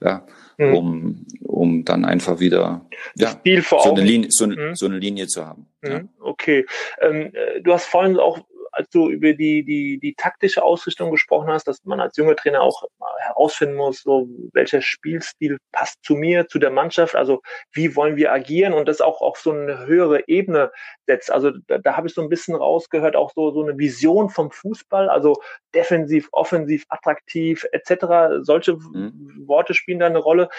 Ja, 0.04 0.26
mhm. 0.58 0.74
um, 0.74 1.26
um 1.44 1.86
dann 1.86 2.04
einfach 2.04 2.40
wieder 2.40 2.86
ja, 3.16 3.40
so, 3.70 3.94
eine 3.94 4.04
Linie, 4.04 4.28
so, 4.32 4.44
eine, 4.44 4.56
mhm. 4.56 4.76
so 4.76 4.86
eine 4.86 5.00
Linie 5.00 5.28
zu 5.28 5.46
haben. 5.46 5.68
Ja. 5.86 6.00
Mhm. 6.00 6.10
Okay. 6.20 6.66
Ähm, 7.00 7.32
äh, 7.34 7.62
du 7.62 7.74
hast 7.74 7.86
vorhin 7.86 8.18
auch 8.20 8.42
als 8.76 8.90
du 8.90 9.10
über 9.10 9.34
die, 9.34 9.64
die, 9.64 10.00
die 10.00 10.16
taktische 10.16 10.62
Ausrichtung 10.62 11.10
gesprochen 11.10 11.48
hast, 11.48 11.66
dass 11.66 11.84
man 11.86 12.02
als 12.02 12.18
junger 12.18 12.36
Trainer 12.36 12.62
auch 12.62 12.84
herausfinden 13.20 13.76
muss, 13.76 14.02
so 14.02 14.28
welcher 14.52 14.82
Spielstil 14.82 15.60
passt 15.72 16.04
zu 16.04 16.16
mir, 16.16 16.48
zu 16.48 16.60
der 16.60 16.72
Mannschaft, 16.72 17.16
also 17.16 17.42
wie 17.72 17.96
wollen 17.96 18.18
wir 18.18 18.34
agieren 18.34 18.74
und 18.74 18.88
das 18.88 19.00
auch 19.00 19.22
auf 19.22 19.38
so 19.40 19.52
eine 19.52 19.86
höhere 19.86 20.28
Ebene 20.28 20.72
setzt. 21.08 21.32
Also 21.32 21.52
da, 21.68 21.78
da 21.78 21.96
habe 21.96 22.08
ich 22.08 22.14
so 22.14 22.22
ein 22.22 22.30
bisschen 22.30 22.56
rausgehört, 22.56 23.16
auch 23.16 23.32
so, 23.34 23.52
so 23.52 23.64
eine 23.64 23.78
Vision 23.78 24.30
vom 24.30 24.52
Fußball, 24.52 25.10
also 25.10 25.38
defensiv, 25.74 26.28
offensiv, 26.34 26.84
attraktiv 26.90 27.66
etc. 27.72 28.42
Solche 28.42 28.74
mhm. 28.74 29.44
Worte 29.46 29.74
spielen 29.74 30.00
da 30.00 30.08
eine 30.08 30.20
Rolle 30.20 30.50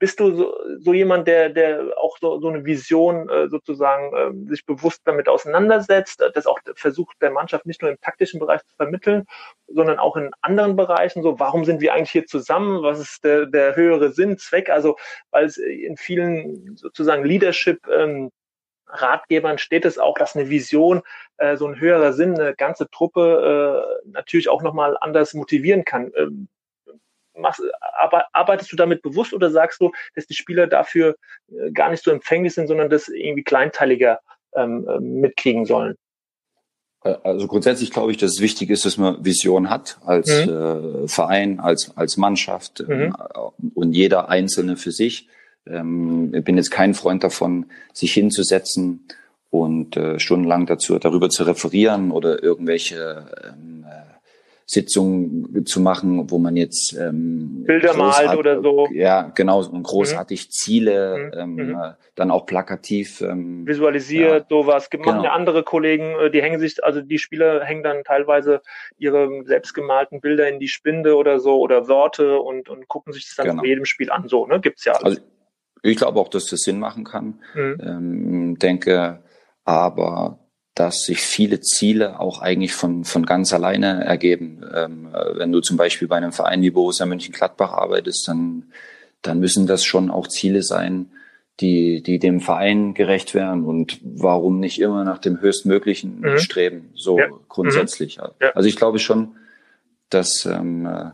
bist 0.00 0.18
du 0.18 0.34
so, 0.34 0.54
so 0.78 0.94
jemand, 0.94 1.28
der, 1.28 1.50
der 1.50 1.92
auch 1.98 2.16
so, 2.18 2.40
so 2.40 2.48
eine 2.48 2.64
Vision 2.64 3.28
äh, 3.28 3.48
sozusagen 3.48 4.46
äh, 4.46 4.48
sich 4.48 4.64
bewusst 4.64 5.02
damit 5.04 5.28
auseinandersetzt, 5.28 6.24
das 6.34 6.46
auch 6.46 6.58
versucht 6.74 7.20
der 7.20 7.30
Mannschaft 7.30 7.66
nicht 7.66 7.82
nur 7.82 7.90
im 7.90 8.00
taktischen 8.00 8.40
Bereich 8.40 8.62
zu 8.62 8.74
vermitteln, 8.76 9.26
sondern 9.68 9.98
auch 9.98 10.16
in 10.16 10.30
anderen 10.40 10.74
Bereichen. 10.74 11.22
So, 11.22 11.38
warum 11.38 11.66
sind 11.66 11.82
wir 11.82 11.92
eigentlich 11.92 12.10
hier 12.10 12.24
zusammen? 12.24 12.82
Was 12.82 12.98
ist 12.98 13.24
der, 13.24 13.44
der 13.44 13.76
höhere 13.76 14.10
Sinn, 14.10 14.38
Zweck? 14.38 14.70
Also, 14.70 14.96
weil 15.30 15.44
es 15.44 15.58
in 15.58 15.98
vielen 15.98 16.76
sozusagen 16.76 17.22
Leadership 17.22 17.86
ähm, 17.86 18.30
Ratgebern 18.86 19.58
steht 19.58 19.84
es 19.84 19.98
auch, 19.98 20.16
dass 20.16 20.34
eine 20.34 20.48
Vision, 20.48 21.02
äh, 21.36 21.56
so 21.56 21.66
ein 21.66 21.78
höherer 21.78 22.14
Sinn, 22.14 22.40
eine 22.40 22.54
ganze 22.54 22.88
Truppe 22.88 24.00
äh, 24.04 24.08
natürlich 24.08 24.48
auch 24.48 24.62
nochmal 24.62 24.96
anders 24.98 25.34
motivieren 25.34 25.84
kann. 25.84 26.10
Ähm, 26.16 26.48
machst, 27.40 27.62
arbeitest 28.32 28.72
du 28.72 28.76
damit 28.76 29.02
bewusst 29.02 29.32
oder 29.32 29.50
sagst 29.50 29.80
du, 29.80 29.90
dass 30.14 30.26
die 30.26 30.34
Spieler 30.34 30.66
dafür 30.66 31.16
äh, 31.48 31.70
gar 31.72 31.90
nicht 31.90 32.04
so 32.04 32.10
empfänglich 32.10 32.54
sind, 32.54 32.66
sondern 32.66 32.90
das 32.90 33.08
irgendwie 33.08 33.42
kleinteiliger 33.42 34.20
ähm, 34.54 34.86
äh, 34.88 35.00
mitkriegen 35.00 35.64
sollen? 35.64 35.96
Äh, 37.04 37.16
also 37.22 37.46
grundsätzlich 37.46 37.90
glaube 37.90 38.12
ich, 38.12 38.18
dass 38.18 38.32
es 38.32 38.40
wichtig 38.40 38.70
ist, 38.70 38.84
dass 38.84 38.98
man 38.98 39.24
Vision 39.24 39.70
hat 39.70 39.98
als 40.04 40.46
mhm. 40.46 41.04
äh, 41.04 41.08
Verein, 41.08 41.60
als 41.60 41.96
als 41.96 42.16
Mannschaft 42.16 42.84
ähm, 42.88 43.12
mhm. 43.58 43.72
und 43.74 43.92
jeder 43.92 44.28
Einzelne 44.28 44.76
für 44.76 44.92
sich. 44.92 45.28
Ähm, 45.66 46.32
ich 46.34 46.44
bin 46.44 46.56
jetzt 46.56 46.70
kein 46.70 46.94
Freund 46.94 47.24
davon, 47.24 47.66
sich 47.92 48.12
hinzusetzen 48.12 49.06
und 49.50 49.96
äh, 49.96 50.18
stundenlang 50.18 50.66
dazu 50.66 50.98
darüber 50.98 51.28
zu 51.28 51.42
referieren 51.44 52.12
oder 52.12 52.42
irgendwelche 52.42 53.26
ähm, 53.44 53.79
Sitzungen 54.72 55.66
zu 55.66 55.80
machen, 55.80 56.30
wo 56.30 56.38
man 56.38 56.56
jetzt 56.56 56.96
ähm, 56.96 57.64
Bilder 57.64 57.92
malt 57.96 58.38
oder 58.38 58.62
so. 58.62 58.86
Ja, 58.92 59.32
genau, 59.34 59.64
und 59.64 59.82
großartig 59.82 60.46
mhm. 60.46 60.50
Ziele, 60.50 61.32
mhm. 61.34 61.40
ähm, 61.40 61.54
mhm. 61.70 61.94
dann 62.14 62.30
auch 62.30 62.46
plakativ 62.46 63.20
ähm, 63.20 63.66
visualisiert, 63.66 64.42
ja. 64.42 64.46
sowas. 64.48 64.88
Machen 64.92 65.22
genau. 65.22 65.28
andere 65.28 65.64
Kollegen, 65.64 66.14
äh, 66.20 66.30
die 66.30 66.40
hängen 66.40 66.60
sich, 66.60 66.84
also 66.84 67.00
die 67.00 67.18
Spieler 67.18 67.64
hängen 67.64 67.82
dann 67.82 68.04
teilweise 68.04 68.62
ihre 68.96 69.42
selbstgemalten 69.44 70.20
Bilder 70.20 70.48
in 70.48 70.60
die 70.60 70.68
Spinde 70.68 71.16
oder 71.16 71.40
so 71.40 71.58
oder 71.58 71.88
Worte 71.88 72.38
und, 72.38 72.68
und 72.68 72.86
gucken 72.86 73.12
sich 73.12 73.26
das 73.26 73.34
dann 73.34 73.46
genau. 73.46 73.62
in 73.64 73.68
jedem 73.68 73.84
Spiel 73.86 74.12
an. 74.12 74.28
So, 74.28 74.46
ne? 74.46 74.60
Gibt's 74.60 74.84
ja 74.84 74.92
alles. 74.92 75.18
Also, 75.18 75.20
ich 75.82 75.96
glaube 75.96 76.20
auch, 76.20 76.28
dass 76.28 76.46
das 76.46 76.60
Sinn 76.60 76.78
machen 76.78 77.02
kann. 77.02 77.40
Mhm. 77.54 77.78
Ähm, 77.82 78.58
denke, 78.60 79.24
aber 79.64 80.39
dass 80.80 81.02
sich 81.02 81.20
viele 81.20 81.60
Ziele 81.60 82.20
auch 82.20 82.40
eigentlich 82.40 82.72
von, 82.72 83.04
von 83.04 83.26
ganz 83.26 83.52
alleine 83.52 84.02
ergeben. 84.02 84.64
Ähm, 84.74 85.08
wenn 85.34 85.52
du 85.52 85.60
zum 85.60 85.76
Beispiel 85.76 86.08
bei 86.08 86.16
einem 86.16 86.32
Verein 86.32 86.62
wie 86.62 86.70
Borussia 86.70 87.04
Mönchengladbach 87.04 87.74
arbeitest, 87.74 88.26
dann, 88.26 88.72
dann 89.20 89.40
müssen 89.40 89.66
das 89.66 89.84
schon 89.84 90.10
auch 90.10 90.26
Ziele 90.26 90.62
sein, 90.62 91.10
die, 91.60 92.02
die 92.02 92.18
dem 92.18 92.40
Verein 92.40 92.94
gerecht 92.94 93.34
werden 93.34 93.66
und 93.66 94.00
warum 94.02 94.58
nicht 94.58 94.80
immer 94.80 95.04
nach 95.04 95.18
dem 95.18 95.42
Höchstmöglichen 95.42 96.20
mhm. 96.20 96.38
streben, 96.38 96.92
so 96.94 97.18
ja. 97.18 97.26
grundsätzlich. 97.50 98.16
Mhm. 98.16 98.28
Ja. 98.40 98.52
Also 98.54 98.66
ich 98.66 98.76
glaube 98.76 99.00
schon, 99.00 99.36
dass 100.08 100.46
ähm, 100.46 100.86
äh, 100.86 101.10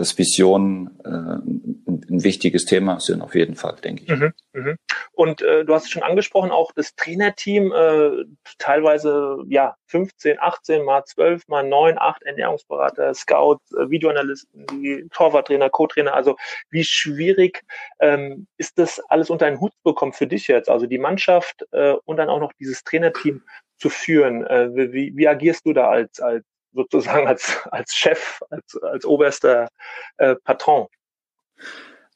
dass 0.00 0.16
Visionen 0.16 0.98
äh, 1.04 1.08
ein, 1.08 2.24
wichtiges 2.24 2.64
Thema 2.64 3.00
sind, 3.00 3.20
auf 3.20 3.34
jeden 3.34 3.54
Fall, 3.54 3.76
denke 3.84 4.04
ich. 4.04 4.08
Mhm, 4.08 4.32
mh. 4.54 4.76
Und 5.12 5.42
äh, 5.42 5.64
du 5.64 5.74
hast 5.74 5.84
es 5.84 5.90
schon 5.90 6.02
angesprochen, 6.02 6.50
auch 6.50 6.72
das 6.72 6.94
Trainerteam, 6.96 7.70
äh, 7.70 8.24
teilweise 8.58 9.44
ja 9.48 9.76
15, 9.88 10.38
18, 10.40 10.84
mal 10.84 11.04
12, 11.04 11.48
mal 11.48 11.62
9, 11.62 11.98
8 11.98 12.22
Ernährungsberater, 12.22 13.12
Scouts, 13.12 13.72
äh, 13.72 13.90
Videoanalysten, 13.90 14.66
die 14.72 15.06
Torwarttrainer, 15.12 15.68
Co-Trainer. 15.68 16.14
Also 16.14 16.36
wie 16.70 16.84
schwierig 16.84 17.62
ähm, 18.00 18.46
ist 18.56 18.78
das 18.78 19.00
alles 19.10 19.28
unter 19.28 19.46
einen 19.46 19.60
Hut 19.60 19.72
zu 19.72 19.82
bekommen 19.84 20.14
für 20.14 20.26
dich 20.26 20.48
jetzt? 20.48 20.70
Also 20.70 20.86
die 20.86 20.98
Mannschaft 20.98 21.66
äh, 21.72 21.92
und 22.06 22.16
dann 22.16 22.30
auch 22.30 22.40
noch 22.40 22.54
dieses 22.54 22.82
Trainerteam 22.84 23.42
zu 23.76 23.90
führen. 23.90 24.46
Äh, 24.46 24.92
wie, 24.92 25.14
wie 25.14 25.28
agierst 25.28 25.66
du 25.66 25.74
da 25.74 25.88
als, 25.90 26.20
als 26.20 26.44
sozusagen 26.72 27.26
als, 27.26 27.60
als 27.70 27.94
Chef, 27.94 28.40
als, 28.50 28.76
als 28.82 29.04
oberster 29.04 29.68
äh, 30.16 30.36
Patron? 30.36 30.86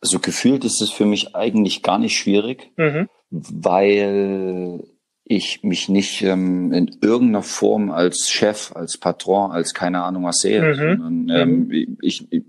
Also 0.01 0.19
gefühlt 0.19 0.65
ist 0.65 0.83
es 0.83 0.91
für 0.91 1.07
mich 1.07 1.35
eigentlich 1.35 1.83
gar 1.83 1.99
nicht 1.99 2.17
schwierig, 2.17 2.71
mhm. 2.77 3.09
weil 3.31 4.85
ich 5.25 5.63
mich 5.63 5.89
nicht 5.89 6.21
ähm, 6.23 6.73
in 6.73 6.99
irgendeiner 7.01 7.43
Form 7.43 7.91
als 7.91 8.29
Chef, 8.31 8.73
als 8.75 8.99
Patron, 8.99 9.51
als 9.51 9.73
keine 9.73 10.03
Ahnung 10.03 10.25
was 10.25 10.41
sehe. 10.41 10.63
Mhm. 10.63 10.75
Sondern, 10.75 11.29
ähm, 11.31 11.59
mhm. 11.69 11.99
ich, 12.03 12.27
ich, 12.31 12.45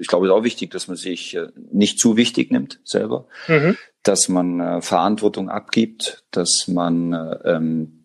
ich 0.00 0.06
glaube, 0.06 0.26
es 0.26 0.32
ist 0.32 0.38
auch 0.38 0.44
wichtig, 0.44 0.70
dass 0.70 0.88
man 0.88 0.96
sich 0.96 1.36
äh, 1.36 1.48
nicht 1.70 1.98
zu 1.98 2.16
wichtig 2.16 2.50
nimmt 2.50 2.80
selber, 2.84 3.26
mhm. 3.46 3.76
dass 4.02 4.30
man 4.30 4.60
äh, 4.60 4.80
Verantwortung 4.80 5.50
abgibt, 5.50 6.24
dass 6.30 6.66
man 6.66 7.12
äh, 7.12 7.56
ähm, 7.56 8.03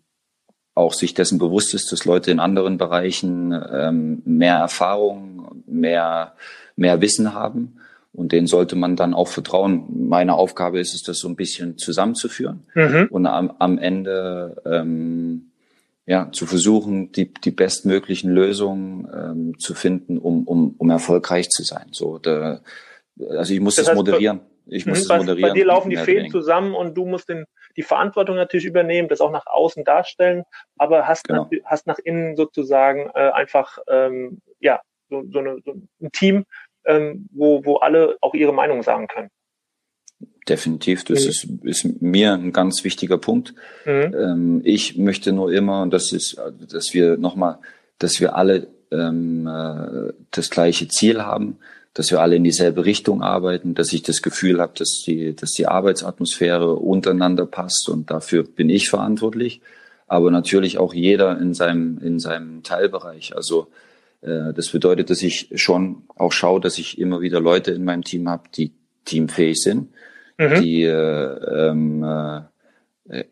auch 0.75 0.93
sich 0.93 1.13
dessen 1.13 1.39
bewusst 1.39 1.73
ist, 1.73 1.91
dass 1.91 2.05
Leute 2.05 2.31
in 2.31 2.39
anderen 2.39 2.77
Bereichen 2.77 3.51
ähm, 3.71 4.21
mehr 4.25 4.55
Erfahrung, 4.55 5.63
mehr, 5.65 6.35
mehr 6.75 7.01
Wissen 7.01 7.33
haben. 7.33 7.75
Und 8.11 8.31
denen 8.31 8.47
sollte 8.47 8.75
man 8.75 8.95
dann 8.95 9.13
auch 9.13 9.27
vertrauen. 9.27 9.85
Meine 10.09 10.33
Aufgabe 10.33 10.79
ist 10.79 10.95
es, 10.95 11.03
das 11.03 11.19
so 11.19 11.27
ein 11.27 11.35
bisschen 11.35 11.77
zusammenzuführen 11.77 12.63
mhm. 12.73 13.07
und 13.11 13.25
am, 13.27 13.53
am 13.59 13.77
Ende 13.77 14.61
ähm, 14.65 15.51
ja, 16.09 16.31
zu 16.31 16.47
versuchen, 16.47 17.11
die, 17.11 17.31
die 17.31 17.51
bestmöglichen 17.51 18.31
Lösungen 18.31 19.07
ähm, 19.13 19.59
zu 19.59 19.75
finden, 19.75 20.17
um, 20.17 20.47
um, 20.47 20.73
um 20.75 20.89
erfolgreich 20.89 21.49
zu 21.49 21.61
sein. 21.61 21.89
So, 21.91 22.17
da, 22.17 22.61
also 23.29 23.53
ich 23.53 23.59
muss 23.59 23.75
das, 23.75 23.85
das 23.85 23.89
heißt, 23.89 23.97
moderieren. 23.97 24.39
Ich 24.65 24.87
muss 24.87 25.03
mhm, 25.03 25.07
das 25.07 25.17
moderieren. 25.19 25.49
Bei 25.49 25.53
dir 25.53 25.65
laufen 25.67 25.91
die 25.91 25.97
Fäden 25.97 26.31
zusammen 26.31 26.73
und 26.73 26.95
du 26.95 27.05
musst 27.05 27.29
den 27.29 27.45
die 27.79 27.83
Verantwortung 27.83 28.35
natürlich 28.35 28.65
übernehmen, 28.65 29.07
das 29.07 29.21
auch 29.21 29.31
nach 29.31 29.47
außen 29.47 29.85
darstellen, 29.85 30.43
aber 30.77 31.07
hast, 31.07 31.29
genau. 31.29 31.47
nach, 31.49 31.59
hast 31.63 31.87
nach 31.87 31.97
innen 31.97 32.35
sozusagen 32.35 33.09
äh, 33.15 33.29
einfach 33.29 33.77
ähm, 33.87 34.41
ja 34.59 34.81
so, 35.09 35.23
so, 35.31 35.39
eine, 35.39 35.61
so 35.63 35.75
ein 36.01 36.11
Team, 36.11 36.43
ähm, 36.85 37.29
wo, 37.31 37.63
wo 37.63 37.77
alle 37.77 38.17
auch 38.19 38.33
ihre 38.33 38.53
Meinung 38.53 38.83
sagen 38.83 39.07
können. 39.07 39.29
Definitiv, 40.49 41.05
das 41.05 41.23
mhm. 41.23 41.29
ist, 41.29 41.83
ist 41.85 42.01
mir 42.01 42.33
ein 42.33 42.51
ganz 42.51 42.83
wichtiger 42.83 43.17
Punkt. 43.17 43.53
Mhm. 43.85 44.13
Ähm, 44.13 44.61
ich 44.65 44.97
möchte 44.97 45.31
nur 45.31 45.53
immer, 45.53 45.81
und 45.81 45.93
das 45.93 46.11
ist, 46.11 46.35
dass 46.69 46.93
wir 46.93 47.15
nochmal, 47.15 47.59
dass 47.97 48.19
wir 48.19 48.35
alle 48.35 48.67
ähm, 48.91 49.47
äh, 49.47 50.11
das 50.31 50.49
gleiche 50.49 50.89
Ziel 50.89 51.21
haben, 51.21 51.59
dass 51.93 52.11
wir 52.11 52.21
alle 52.21 52.35
in 52.35 52.43
dieselbe 52.43 52.85
Richtung 52.85 53.21
arbeiten, 53.21 53.75
dass 53.75 53.91
ich 53.93 54.03
das 54.03 54.21
Gefühl 54.21 54.61
habe, 54.61 54.73
dass 54.77 55.01
die, 55.05 55.35
dass 55.35 55.51
die 55.51 55.67
Arbeitsatmosphäre 55.67 56.75
untereinander 56.75 57.45
passt 57.45 57.89
und 57.89 58.11
dafür 58.11 58.43
bin 58.43 58.69
ich 58.69 58.89
verantwortlich. 58.89 59.61
Aber 60.07 60.31
natürlich 60.31 60.77
auch 60.77 60.93
jeder 60.93 61.39
in 61.39 61.53
seinem, 61.53 61.99
in 61.99 62.19
seinem 62.19 62.63
Teilbereich. 62.63 63.35
Also 63.35 63.67
äh, 64.21 64.53
das 64.53 64.69
bedeutet, 64.69 65.09
dass 65.09 65.21
ich 65.21 65.49
schon 65.55 66.03
auch 66.15 66.31
schaue, 66.31 66.59
dass 66.59 66.77
ich 66.77 66.97
immer 66.97 67.21
wieder 67.21 67.39
Leute 67.39 67.71
in 67.71 67.83
meinem 67.83 68.03
Team 68.03 68.27
habe, 68.27 68.49
die 68.55 68.71
teamfähig 69.05 69.61
sind, 69.61 69.89
mhm. 70.37 70.61
die 70.61 70.83
äh, 70.83 71.69
ähm, 71.69 72.03
äh, 72.03 72.41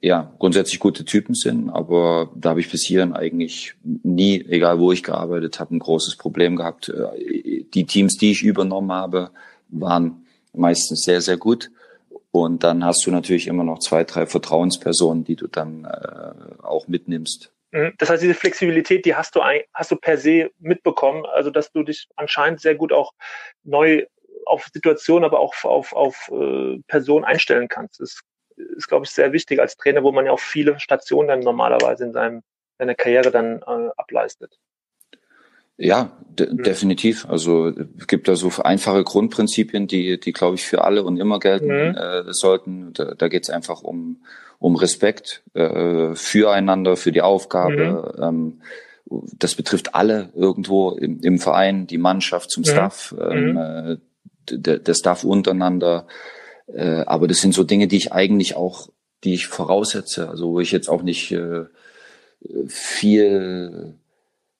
ja, 0.01 0.33
grundsätzlich 0.39 0.79
gute 0.79 1.05
Typen 1.05 1.35
sind, 1.35 1.69
aber 1.69 2.31
da 2.35 2.49
habe 2.49 2.59
ich 2.59 2.71
bis 2.71 2.85
hierhin 2.85 3.13
eigentlich 3.13 3.75
nie, 3.83 4.43
egal 4.49 4.79
wo 4.79 4.91
ich 4.91 5.03
gearbeitet 5.03 5.59
habe, 5.59 5.75
ein 5.75 5.79
großes 5.79 6.15
Problem 6.15 6.55
gehabt. 6.55 6.89
Äh, 6.89 7.63
die 7.73 7.85
Teams, 7.85 8.17
die 8.17 8.31
ich 8.31 8.43
übernommen 8.43 8.91
habe, 8.91 9.31
waren 9.69 10.25
meistens 10.53 11.03
sehr, 11.03 11.21
sehr 11.21 11.37
gut. 11.37 11.69
Und 12.31 12.63
dann 12.63 12.83
hast 12.83 13.05
du 13.05 13.11
natürlich 13.11 13.47
immer 13.47 13.63
noch 13.63 13.79
zwei, 13.79 14.03
drei 14.03 14.25
Vertrauenspersonen, 14.25 15.23
die 15.23 15.35
du 15.35 15.47
dann 15.47 15.85
äh, 15.85 16.63
auch 16.63 16.87
mitnimmst. 16.87 17.51
Mhm. 17.71 17.93
Das 17.97 18.09
heißt, 18.09 18.23
diese 18.23 18.33
Flexibilität, 18.33 19.05
die 19.05 19.15
hast 19.15 19.35
du, 19.35 19.41
hast 19.73 19.91
du 19.91 19.95
per 19.95 20.17
se 20.17 20.49
mitbekommen, 20.59 21.25
also 21.25 21.51
dass 21.51 21.71
du 21.71 21.83
dich 21.83 22.07
anscheinend 22.15 22.61
sehr 22.61 22.75
gut 22.75 22.91
auch 22.91 23.13
neu 23.63 24.05
auf 24.45 24.67
Situationen, 24.73 25.25
aber 25.25 25.39
auch 25.39 25.53
auf, 25.63 25.93
auf 25.93 26.31
äh, 26.31 26.79
Personen 26.87 27.25
einstellen 27.25 27.67
kannst. 27.67 27.99
Das 27.99 28.21
ist, 28.57 28.87
glaube 28.87 29.05
ich, 29.05 29.11
sehr 29.11 29.31
wichtig 29.33 29.59
als 29.59 29.77
Trainer, 29.77 30.03
wo 30.03 30.11
man 30.11 30.25
ja 30.25 30.31
auch 30.31 30.39
viele 30.39 30.79
Stationen 30.79 31.27
dann 31.29 31.39
normalerweise 31.41 32.05
in 32.05 32.13
seinem, 32.13 32.43
seiner 32.77 32.95
Karriere 32.95 33.31
dann 33.31 33.61
äh, 33.61 33.89
ableistet. 33.95 34.57
Ja, 35.77 36.11
de 36.27 36.51
mhm. 36.51 36.63
definitiv. 36.63 37.27
Also 37.29 37.71
es 37.99 38.07
gibt 38.07 38.27
da 38.27 38.35
so 38.35 38.51
einfache 38.63 39.03
Grundprinzipien, 39.03 39.87
die, 39.87 40.19
die 40.19 40.33
glaube 40.33 40.55
ich 40.55 40.65
für 40.65 40.83
alle 40.83 41.03
und 41.03 41.17
immer 41.17 41.39
gelten 41.39 41.67
mhm. 41.67 41.95
äh, 41.95 42.33
sollten. 42.33 42.93
Da, 42.93 43.13
da 43.13 43.27
geht 43.27 43.43
es 43.43 43.51
einfach 43.51 43.83
um, 43.83 44.23
um 44.57 44.75
Respekt 44.75 45.43
äh, 45.53 46.15
füreinander, 46.15 46.97
für 46.97 47.11
die 47.11 47.21
Aufgabe. 47.21 48.13
Mhm. 48.17 48.23
Ähm, 48.23 48.61
das 49.37 49.55
betrifft 49.55 49.95
alle 49.95 50.29
irgendwo 50.35 50.91
im, 50.91 51.21
im 51.21 51.37
Verein, 51.37 51.87
die 51.87 51.99
Mannschaft 51.99 52.49
zum 52.49 52.61
mhm. 52.61 52.67
Staff, 52.67 53.15
ähm, 53.19 53.51
mhm. 53.51 53.57
äh, 53.57 53.97
der, 54.49 54.79
der 54.79 54.93
Staff 54.95 55.23
untereinander. 55.23 56.07
Äh, 56.73 57.03
aber 57.05 57.27
das 57.27 57.39
sind 57.39 57.53
so 57.53 57.63
Dinge, 57.63 57.87
die 57.87 57.97
ich 57.97 58.11
eigentlich 58.11 58.55
auch, 58.55 58.89
die 59.23 59.33
ich 59.33 59.47
voraussetze, 59.47 60.29
also 60.29 60.53
wo 60.53 60.59
ich 60.59 60.71
jetzt 60.71 60.89
auch 60.89 61.01
nicht 61.01 61.31
äh, 61.31 61.65
viel 62.67 63.95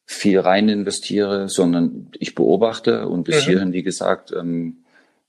viel 0.08 0.39
rein 0.39 0.70
investiere, 0.70 1.50
sondern 1.50 2.10
ich 2.17 2.34
beobachte 2.34 3.10
und 3.10 3.24
bis 3.24 3.46
mhm. 3.46 3.50
hierhin, 3.50 3.74
wie 3.74 3.84
gesagt, 3.84 4.32
ähm, 4.32 4.78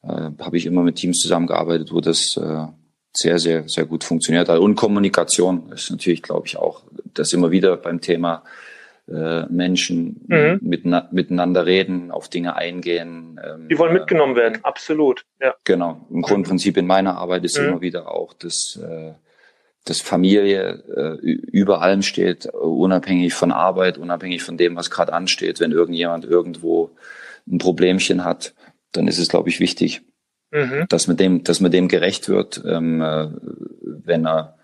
äh, 0.04 0.30
habe 0.38 0.56
ich 0.56 0.66
immer 0.66 0.84
mit 0.84 0.96
Teams 0.96 1.18
zusammengearbeitet, 1.18 1.92
wo 1.92 2.00
das 2.00 2.36
äh, 2.36 2.66
sehr, 3.12 3.40
sehr, 3.40 3.68
sehr 3.68 3.86
gut 3.86 4.04
funktioniert 4.04 4.48
hat. 4.48 4.60
Und 4.60 4.76
Kommunikation 4.76 5.72
ist 5.72 5.90
natürlich, 5.90 6.22
glaube 6.22 6.46
ich, 6.46 6.56
auch 6.56 6.82
das 7.12 7.32
immer 7.32 7.50
wieder 7.50 7.76
beim 7.76 8.00
Thema 8.00 8.44
äh, 9.08 9.46
Menschen 9.46 10.24
mhm. 10.26 10.58
mit, 10.62 10.84
miteinander 11.12 11.66
reden, 11.66 12.10
auf 12.10 12.28
Dinge 12.28 12.56
eingehen. 12.56 13.40
Ähm, 13.42 13.68
Die 13.68 13.78
wollen 13.78 13.92
mitgenommen 13.92 14.36
werden, 14.36 14.58
absolut. 14.62 15.24
Ja. 15.40 15.54
Genau. 15.64 16.06
Im 16.10 16.22
Grundprinzip 16.22 16.76
in 16.76 16.86
meiner 16.86 17.16
Arbeit 17.16 17.44
ist 17.44 17.58
mhm. 17.58 17.68
immer 17.68 17.80
wieder 17.80 18.10
auch 18.10 18.34
das, 18.34 18.78
äh, 18.82 19.12
dass 19.84 20.00
Familie 20.00 20.82
äh, 20.94 21.26
über 21.26 21.80
allem 21.80 22.02
steht, 22.02 22.46
unabhängig 22.46 23.32
von 23.34 23.52
Arbeit, 23.52 23.96
unabhängig 23.98 24.42
von 24.42 24.56
dem, 24.56 24.76
was 24.76 24.90
gerade 24.90 25.12
ansteht. 25.12 25.60
Wenn 25.60 25.72
irgendjemand 25.72 26.24
irgendwo 26.24 26.90
ein 27.50 27.58
Problemchen 27.58 28.24
hat, 28.24 28.54
dann 28.92 29.08
ist 29.08 29.18
es, 29.18 29.28
glaube 29.28 29.48
ich, 29.48 29.60
wichtig, 29.60 30.02
mhm. 30.50 30.84
dass 30.88 31.06
man 31.06 31.16
dem, 31.16 31.44
dass 31.44 31.60
man 31.60 31.70
dem 31.70 31.88
gerecht 31.88 32.28
wird, 32.28 32.62
ähm, 32.66 33.00
äh, 33.00 33.28
wenn 33.80 34.26
er 34.26 34.58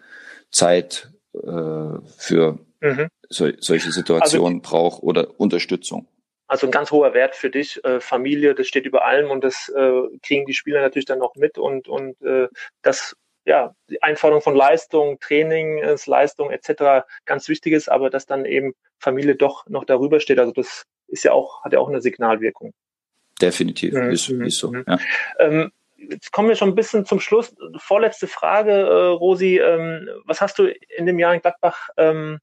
Zeit 0.50 1.08
äh, 1.34 1.98
für 2.16 2.58
mhm 2.84 3.08
so, 3.28 3.50
solche 3.58 3.92
Situationen 3.92 4.60
also, 4.60 4.70
braucht 4.70 5.02
oder 5.02 5.38
Unterstützung. 5.38 6.08
Also 6.46 6.66
ein 6.66 6.72
ganz 6.72 6.90
hoher 6.90 7.14
Wert 7.14 7.36
für 7.36 7.50
dich, 7.50 7.82
äh, 7.84 8.00
Familie, 8.00 8.54
das 8.54 8.66
steht 8.68 8.84
über 8.84 9.04
allem 9.04 9.30
und 9.30 9.42
das 9.42 9.70
äh, 9.74 10.02
kriegen 10.22 10.46
die 10.46 10.54
Spieler 10.54 10.82
natürlich 10.82 11.06
dann 11.06 11.22
auch 11.22 11.34
mit 11.36 11.58
und 11.58 11.88
und 11.88 12.20
äh, 12.22 12.48
das 12.82 13.16
ja 13.46 13.74
die 13.90 14.02
Einforderung 14.02 14.42
von 14.42 14.54
Leistung, 14.54 15.18
Training, 15.20 15.82
Leistung 16.06 16.50
etc. 16.50 17.06
ganz 17.24 17.48
wichtig 17.48 17.72
ist, 17.72 17.88
aber 17.88 18.10
dass 18.10 18.26
dann 18.26 18.44
eben 18.44 18.74
Familie 18.98 19.36
doch 19.36 19.66
noch 19.68 19.84
darüber 19.84 20.20
steht. 20.20 20.38
Also 20.38 20.52
das 20.52 20.84
ist 21.08 21.24
ja 21.24 21.32
auch 21.32 21.64
hat 21.64 21.72
ja 21.72 21.78
auch 21.78 21.88
eine 21.88 22.00
Signalwirkung. 22.00 22.72
Definitiv, 23.40 23.94
mhm. 23.94 24.10
ist, 24.10 24.28
ist 24.28 24.58
so. 24.58 24.70
Mhm. 24.70 24.84
Ja. 24.86 24.98
Ähm, 25.38 25.72
jetzt 25.96 26.30
kommen 26.30 26.48
wir 26.48 26.56
schon 26.56 26.68
ein 26.68 26.74
bisschen 26.74 27.04
zum 27.06 27.20
Schluss. 27.20 27.54
Vorletzte 27.78 28.28
Frage, 28.28 28.72
äh, 28.72 29.06
Rosi. 29.08 29.58
Ähm, 29.58 30.08
was 30.24 30.40
hast 30.40 30.58
du 30.58 30.66
in 30.96 31.06
dem 31.06 31.18
Jahr 31.18 31.34
in 31.34 31.40
Gladbach 31.40 31.88
ähm, 31.96 32.38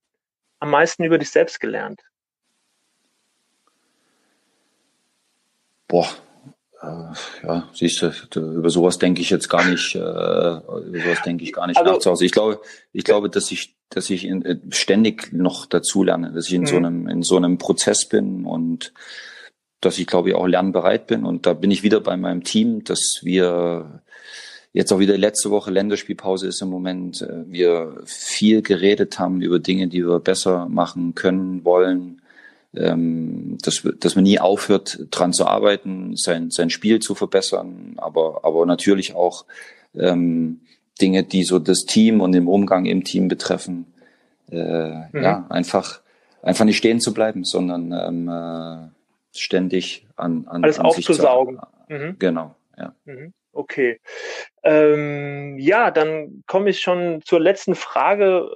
am 0.62 0.70
meisten 0.70 1.04
über 1.04 1.18
dich 1.18 1.32
selbst 1.32 1.60
gelernt? 1.60 2.02
Boah, 5.88 6.08
äh, 6.82 7.46
ja, 7.46 7.70
siehst 7.74 8.02
du, 8.02 8.40
über 8.40 8.70
sowas 8.70 8.98
denke 8.98 9.22
ich 9.22 9.30
jetzt 9.30 9.50
gar 9.50 9.68
nicht, 9.68 9.96
äh, 9.96 10.00
über 10.00 11.00
sowas 11.04 11.22
denke 11.26 11.44
ich 11.44 11.52
gar 11.52 11.68
nicht 11.68 11.78
also, 11.78 11.92
nach 11.92 12.00
zu 12.00 12.12
Hause. 12.12 12.26
Ich 12.26 12.32
glaube, 12.32 12.62
ich 12.94 13.04
glaube, 13.04 13.30
dass 13.30 13.52
ich, 13.52 13.76
dass 13.90 14.10
ich 14.10 14.24
in, 14.24 14.46
äh, 14.46 14.58
ständig 14.70 15.34
noch 15.34 15.66
dazu 15.66 16.04
lerne, 16.04 16.32
dass 16.32 16.48
ich 16.48 16.54
in 16.54 16.62
mhm. 16.62 16.68
so 16.68 16.78
einem, 16.78 17.08
in 17.08 17.24
so 17.24 17.36
einem 17.36 17.58
Prozess 17.58 18.08
bin 18.08 18.46
und 18.46 18.94
dass 19.82 19.98
ich 19.98 20.08
glaube 20.08 20.30
ich 20.30 20.36
auch 20.36 20.48
lernbereit 20.48 21.08
bin. 21.08 21.26
Und 21.26 21.48
da 21.48 21.54
bin 21.54 21.72
ich 21.72 21.84
wieder 21.84 22.00
bei 22.00 22.16
meinem 22.16 22.44
Team, 22.44 22.84
dass 22.84 23.20
wir 23.24 24.04
jetzt 24.74 24.92
auch 24.92 25.00
wieder 25.00 25.18
letzte 25.18 25.52
Woche 25.52 25.72
Länderspielpause 25.72 26.48
ist 26.48 26.62
im 26.62 26.70
Moment, 26.70 27.22
äh, 27.22 27.44
wir 27.48 28.02
viel 28.06 28.62
geredet 28.62 29.20
haben 29.20 29.42
über 29.42 29.60
Dinge, 29.60 29.88
die 29.88 30.06
wir 30.06 30.20
besser 30.20 30.68
machen 30.70 31.16
können, 31.16 31.66
wollen, 31.66 32.22
ähm, 32.74 33.58
dass, 33.62 33.86
dass 34.00 34.16
man 34.16 34.24
nie 34.24 34.40
aufhört, 34.40 35.08
dran 35.12 35.34
zu 35.34 35.46
arbeiten, 35.46 36.16
sein, 36.16 36.52
sein 36.52 36.70
Spiel 36.70 37.00
zu 37.00 37.16
verbessern, 37.16 37.96
aber, 37.98 38.42
aber 38.44 38.66
natürlich 38.66 39.14
auch 39.14 39.46
ähm, 39.94 40.62
Dinge, 41.02 41.24
die 41.24 41.44
so 41.44 41.60
das 41.60 41.86
Team 41.86 42.22
und 42.22 42.32
den 42.32 42.48
Umgang 42.48 42.86
im 42.86 43.04
Team 43.04 43.28
betreffen, 43.28 43.88
äh, 44.50 44.56
mhm. 45.12 45.22
ja, 45.22 45.46
einfach, 45.50 46.02
einfach 46.42 46.66
nicht 46.66 46.78
stehen 46.78 47.02
zu 47.02 47.14
bleiben, 47.14 47.44
sondern 47.44 47.92
ähm, 47.92 48.30
äh, 48.30 48.88
ständig 49.38 50.08
an, 50.16 50.48
an 50.48 50.64
alles 50.64 50.80
an 50.80 50.86
aufzusaugen. 50.86 51.60
Zu, 51.88 51.94
mhm. 51.94 52.16
Genau, 52.20 52.56
ja. 52.78 52.94
Mhm. 53.06 53.34
Okay. 53.54 54.00
Ähm, 54.64 55.58
ja, 55.60 55.92
dann 55.92 56.44
komme 56.48 56.70
ich 56.70 56.82
schon 56.82 57.22
zur 57.24 57.40
letzten 57.40 57.76
Frage 57.76 58.50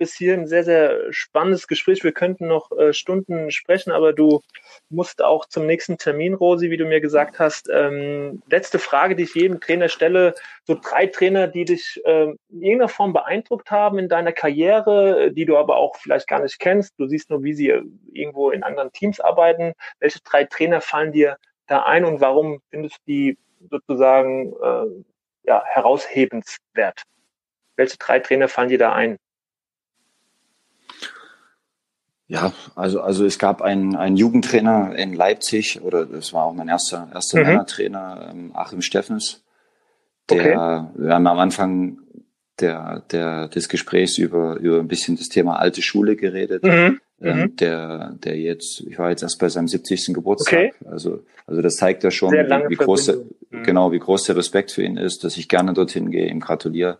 bis 0.00 0.14
hier 0.14 0.32
ein 0.32 0.46
sehr, 0.46 0.64
sehr 0.64 1.12
spannendes 1.12 1.68
Gespräch. 1.68 2.02
Wir 2.02 2.12
könnten 2.12 2.48
noch 2.48 2.72
äh, 2.72 2.94
Stunden 2.94 3.50
sprechen, 3.50 3.92
aber 3.92 4.14
du 4.14 4.40
musst 4.88 5.22
auch 5.22 5.44
zum 5.44 5.66
nächsten 5.66 5.98
Termin, 5.98 6.32
Rosi, 6.32 6.70
wie 6.70 6.78
du 6.78 6.86
mir 6.86 7.02
gesagt 7.02 7.38
hast. 7.38 7.68
Ähm, 7.70 8.42
letzte 8.50 8.78
Frage, 8.78 9.14
die 9.14 9.24
ich 9.24 9.34
jedem 9.34 9.60
Trainer 9.60 9.90
stelle. 9.90 10.34
So 10.64 10.74
drei 10.74 11.06
Trainer, 11.06 11.48
die 11.48 11.66
dich 11.66 12.00
äh, 12.06 12.30
in 12.30 12.38
irgendeiner 12.48 12.88
Form 12.88 13.12
beeindruckt 13.12 13.70
haben 13.70 13.98
in 13.98 14.08
deiner 14.08 14.32
Karriere, 14.32 15.32
die 15.32 15.44
du 15.44 15.58
aber 15.58 15.76
auch 15.76 15.96
vielleicht 15.96 16.28
gar 16.28 16.40
nicht 16.40 16.58
kennst. 16.58 16.98
Du 16.98 17.06
siehst 17.06 17.28
nur, 17.28 17.44
wie 17.44 17.52
sie 17.52 17.68
irgendwo 18.14 18.50
in 18.50 18.62
anderen 18.62 18.92
Teams 18.92 19.20
arbeiten. 19.20 19.74
Welche 19.98 20.20
drei 20.24 20.44
Trainer 20.44 20.80
fallen 20.80 21.12
dir 21.12 21.36
da 21.66 21.82
ein 21.82 22.06
und 22.06 22.22
warum 22.22 22.62
findest 22.70 22.96
du 22.96 23.02
die 23.06 23.38
sozusagen 23.68 24.52
äh, 24.52 25.04
ja, 25.44 25.62
heraushebenswert? 25.64 27.02
Welche 27.76 27.96
drei 27.98 28.18
Trainer 28.20 28.48
fallen 28.48 28.68
dir 28.68 28.78
da 28.78 28.92
ein? 28.92 29.16
Ja, 32.26 32.52
also, 32.76 33.00
also 33.00 33.24
es 33.24 33.40
gab 33.40 33.60
einen, 33.60 33.96
einen 33.96 34.16
Jugendtrainer 34.16 34.94
in 34.94 35.14
Leipzig, 35.14 35.82
oder 35.82 36.06
das 36.06 36.32
war 36.32 36.44
auch 36.44 36.54
mein 36.54 36.68
erster, 36.68 37.08
erster 37.12 37.40
mhm. 37.40 37.46
Männertrainer, 37.46 38.28
ähm, 38.30 38.50
Achim 38.54 38.82
Steffens, 38.82 39.42
der, 40.30 40.38
okay. 40.38 41.02
wir 41.02 41.14
haben 41.14 41.26
am 41.26 41.38
Anfang 41.40 41.98
der, 42.60 43.02
der, 43.10 43.48
des 43.48 43.68
Gesprächs 43.68 44.18
über, 44.18 44.56
über 44.56 44.78
ein 44.78 44.86
bisschen 44.86 45.16
das 45.16 45.28
Thema 45.28 45.58
alte 45.58 45.82
Schule 45.82 46.14
geredet. 46.16 46.62
Mhm. 46.62 47.00
Ähm, 47.22 47.38
mhm. 47.38 47.56
der, 47.56 48.14
der 48.24 48.38
jetzt, 48.38 48.80
ich 48.80 48.98
war 48.98 49.10
jetzt 49.10 49.22
erst 49.22 49.38
bei 49.38 49.48
seinem 49.48 49.68
70. 49.68 50.14
Geburtstag. 50.14 50.54
Okay. 50.54 50.72
Also, 50.90 51.22
also 51.46 51.60
das 51.60 51.76
zeigt 51.76 52.02
ja 52.02 52.10
schon, 52.10 52.32
wie, 52.32 52.70
wie 52.70 52.76
groß, 52.76 53.06
der, 53.06 53.16
mhm. 53.50 53.62
genau, 53.62 53.92
wie 53.92 53.98
groß 53.98 54.24
der 54.24 54.36
Respekt 54.36 54.70
für 54.70 54.82
ihn 54.82 54.96
ist, 54.96 55.24
dass 55.24 55.36
ich 55.36 55.48
gerne 55.48 55.72
dorthin 55.74 56.10
gehe, 56.10 56.28
ihm 56.28 56.40
gratuliere. 56.40 56.98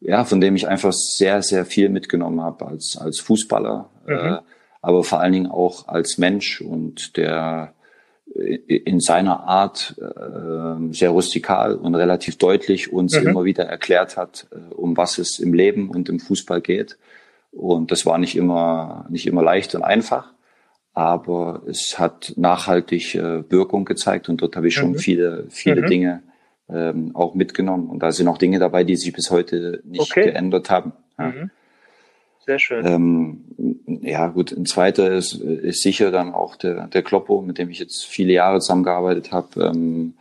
Ja, 0.00 0.24
von 0.24 0.40
dem 0.40 0.54
ich 0.54 0.68
einfach 0.68 0.92
sehr, 0.92 1.42
sehr 1.42 1.64
viel 1.64 1.88
mitgenommen 1.88 2.40
habe 2.40 2.66
als, 2.66 2.96
als 2.96 3.18
Fußballer. 3.18 3.90
Mhm. 4.06 4.12
Äh, 4.12 4.38
aber 4.80 5.02
vor 5.02 5.20
allen 5.20 5.32
Dingen 5.32 5.48
auch 5.48 5.88
als 5.88 6.18
Mensch 6.18 6.60
und 6.60 7.16
der 7.16 7.74
in 8.34 9.00
seiner 9.00 9.44
Art 9.44 9.96
äh, 9.98 10.92
sehr 10.92 11.10
rustikal 11.10 11.74
und 11.74 11.94
relativ 11.94 12.36
deutlich 12.36 12.92
uns 12.92 13.18
mhm. 13.18 13.28
immer 13.28 13.44
wieder 13.44 13.64
erklärt 13.64 14.16
hat, 14.16 14.46
äh, 14.52 14.74
um 14.74 14.96
was 14.96 15.18
es 15.18 15.38
im 15.38 15.54
Leben 15.54 15.90
und 15.90 16.08
im 16.08 16.20
Fußball 16.20 16.60
geht. 16.60 16.98
Und 17.52 17.90
das 17.90 18.04
war 18.06 18.18
nicht 18.18 18.36
immer 18.36 19.06
nicht 19.08 19.26
immer 19.26 19.42
leicht 19.42 19.74
und 19.74 19.82
einfach, 19.82 20.32
aber 20.98 21.62
es 21.68 21.96
hat 21.96 22.32
nachhaltig 22.34 23.14
äh, 23.14 23.48
Wirkung 23.52 23.84
gezeigt 23.84 24.28
und 24.28 24.42
dort 24.42 24.56
habe 24.56 24.66
ich 24.66 24.74
schon 24.74 24.90
mhm. 24.90 24.98
viele 24.98 25.46
viele 25.48 25.82
mhm. 25.82 25.86
Dinge 25.86 26.22
ähm, 26.68 27.14
auch 27.14 27.36
mitgenommen 27.36 27.88
und 27.88 28.02
da 28.02 28.10
sind 28.10 28.26
auch 28.26 28.36
Dinge 28.36 28.58
dabei, 28.58 28.82
die 28.82 28.96
sich 28.96 29.12
bis 29.12 29.30
heute 29.30 29.80
nicht 29.84 30.10
okay. 30.10 30.24
geändert 30.24 30.70
haben. 30.70 30.92
Ja. 31.16 31.26
Mhm. 31.26 31.50
Sehr 32.44 32.58
schön. 32.58 32.84
Ähm, 32.84 34.00
ja, 34.02 34.26
gut, 34.26 34.50
ein 34.50 34.66
zweiter 34.66 35.12
ist, 35.12 35.34
ist 35.34 35.82
sicher 35.82 36.10
dann 36.10 36.34
auch 36.34 36.56
der, 36.56 36.88
der 36.88 37.02
Kloppo, 37.02 37.42
mit 37.42 37.58
dem 37.58 37.70
ich 37.70 37.78
jetzt 37.78 38.04
viele 38.04 38.32
Jahre 38.32 38.58
zusammengearbeitet 38.58 39.30
habe. 39.30 39.66
Ähm, 39.66 40.14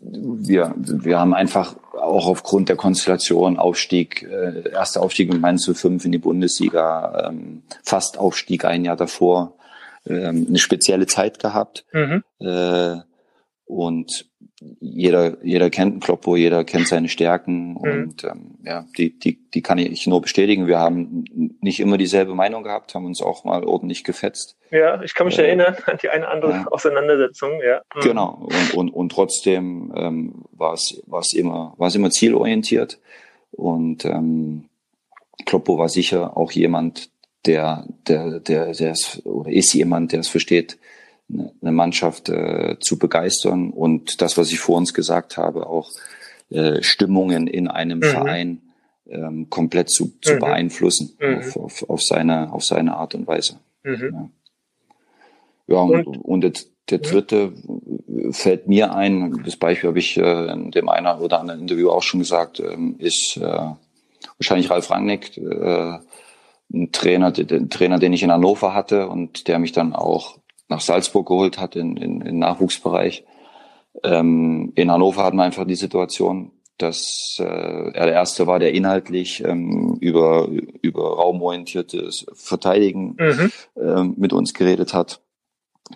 wir, 0.00 0.74
wir 0.76 1.18
haben 1.18 1.34
einfach 1.34 1.76
auch 1.92 2.26
aufgrund 2.26 2.68
der 2.68 2.76
Konstellation 2.76 3.58
Aufstieg, 3.58 4.22
äh, 4.22 4.70
erster 4.70 5.02
Aufstieg 5.02 5.32
mit 5.32 5.40
Mainz 5.40 5.70
05 5.72 6.04
in 6.04 6.12
die 6.12 6.18
Bundesliga, 6.18 7.28
ähm, 7.28 7.62
fast 7.82 8.18
Aufstieg 8.18 8.64
ein 8.64 8.84
Jahr 8.84 8.96
davor, 8.96 9.54
ähm, 10.06 10.46
eine 10.48 10.58
spezielle 10.58 11.06
Zeit 11.06 11.38
gehabt. 11.38 11.84
Mhm. 11.92 12.22
Äh, 12.40 12.96
und 13.70 14.26
jeder, 14.80 15.42
jeder 15.42 15.70
kennt 15.70 15.92
einen 15.92 16.00
Kloppo, 16.00 16.36
jeder 16.36 16.64
kennt 16.64 16.88
seine 16.88 17.08
Stärken 17.08 17.72
mhm. 17.72 17.76
und 17.78 18.24
ähm, 18.24 18.58
ja, 18.62 18.84
die, 18.98 19.18
die, 19.18 19.38
die 19.50 19.62
kann 19.62 19.78
ich 19.78 20.06
nur 20.06 20.20
bestätigen. 20.20 20.66
Wir 20.66 20.78
haben 20.78 21.24
nicht 21.60 21.80
immer 21.80 21.96
dieselbe 21.96 22.34
Meinung 22.34 22.62
gehabt, 22.62 22.94
haben 22.94 23.06
uns 23.06 23.22
auch 23.22 23.44
mal 23.44 23.64
ordentlich 23.64 24.04
gefetzt. 24.04 24.56
Ja, 24.70 25.00
ich 25.02 25.14
kann 25.14 25.26
mich 25.28 25.38
äh, 25.38 25.46
erinnern 25.46 25.76
an 25.86 25.98
die 26.02 26.10
eine 26.10 26.28
andere 26.28 26.50
ja. 26.52 26.66
Auseinandersetzung, 26.66 27.60
ja. 27.66 27.80
Mhm. 27.94 28.00
Genau, 28.00 28.48
und, 28.48 28.74
und, 28.74 28.90
und 28.90 29.12
trotzdem 29.12 29.92
ähm, 29.96 30.44
war 30.52 30.74
es 30.74 31.02
war 31.06 31.20
es 31.20 31.32
immer, 31.32 31.74
war 31.78 31.88
es 31.88 31.94
immer 31.94 32.10
zielorientiert. 32.10 32.98
Und 33.52 34.04
ähm, 34.04 34.66
Kloppo 35.46 35.78
war 35.78 35.88
sicher 35.88 36.36
auch 36.36 36.52
jemand, 36.52 37.10
der, 37.46 37.86
der, 38.06 38.40
der, 38.40 38.72
der 38.72 38.90
ist, 38.90 39.24
oder 39.24 39.50
ist 39.50 39.72
jemand, 39.72 40.12
der 40.12 40.20
es 40.20 40.28
versteht, 40.28 40.78
eine 41.60 41.72
Mannschaft 41.72 42.28
äh, 42.28 42.76
zu 42.80 42.98
begeistern 42.98 43.70
und 43.70 44.20
das, 44.20 44.36
was 44.36 44.50
ich 44.52 44.60
vor 44.60 44.76
uns 44.76 44.94
gesagt 44.94 45.36
habe, 45.36 45.66
auch 45.66 45.90
äh, 46.50 46.82
Stimmungen 46.82 47.46
in 47.46 47.68
einem 47.68 47.98
mhm. 47.98 48.04
Verein 48.04 48.62
ähm, 49.08 49.48
komplett 49.50 49.90
zu, 49.90 50.12
zu 50.20 50.34
mhm. 50.34 50.38
beeinflussen 50.40 51.16
mhm. 51.20 51.38
Auf, 51.38 51.56
auf, 51.56 51.90
auf, 51.90 52.02
seine, 52.02 52.52
auf 52.52 52.64
seine 52.64 52.96
Art 52.96 53.14
und 53.14 53.26
Weise. 53.26 53.58
Mhm. 53.84 54.30
Ja, 55.66 55.76
ja 55.76 55.80
und, 55.80 56.06
und, 56.06 56.40
der, 56.40 56.52
der 56.90 56.98
dritte 56.98 57.52
fällt 58.30 58.66
mir 58.66 58.94
ein, 58.94 59.42
das 59.44 59.56
Beispiel 59.56 59.88
habe 59.88 59.98
ich 59.98 60.16
äh, 60.16 60.52
in 60.52 60.70
dem 60.70 60.88
einen 60.88 61.06
oder 61.20 61.40
anderen 61.40 61.60
Interview 61.60 61.90
auch 61.90 62.02
schon 62.02 62.20
gesagt, 62.20 62.60
ähm, 62.60 62.96
ist 62.98 63.36
äh, 63.36 63.70
wahrscheinlich 64.38 64.70
Ralf 64.70 64.90
Rangnick, 64.90 65.36
äh, 65.38 65.98
ein 66.72 66.92
Trainer, 66.92 67.32
den 67.32 67.70
Trainer, 67.70 67.98
den 67.98 68.12
ich 68.12 68.22
in 68.22 68.30
Hannover 68.30 68.74
hatte 68.74 69.08
und 69.08 69.48
der 69.48 69.58
mich 69.58 69.72
dann 69.72 69.92
auch 69.92 70.39
nach 70.70 70.80
Salzburg 70.80 71.26
geholt 71.26 71.58
hat 71.58 71.76
in, 71.76 71.96
in, 71.96 72.20
in 72.22 72.38
Nachwuchsbereich. 72.38 73.24
Ähm, 74.02 74.72
in 74.76 74.90
Hannover 74.90 75.24
hatten 75.24 75.36
wir 75.36 75.42
einfach 75.42 75.66
die 75.66 75.74
Situation, 75.74 76.52
dass 76.78 77.36
äh, 77.38 77.44
er 77.44 78.06
der 78.06 78.14
Erste 78.14 78.46
war, 78.46 78.58
der 78.58 78.72
inhaltlich 78.72 79.44
ähm, 79.44 79.98
über, 80.00 80.48
über 80.80 81.16
raumorientiertes 81.16 82.26
Verteidigen 82.32 83.16
mhm. 83.18 83.52
ähm, 83.76 84.14
mit 84.16 84.32
uns 84.32 84.54
geredet 84.54 84.94
hat, 84.94 85.20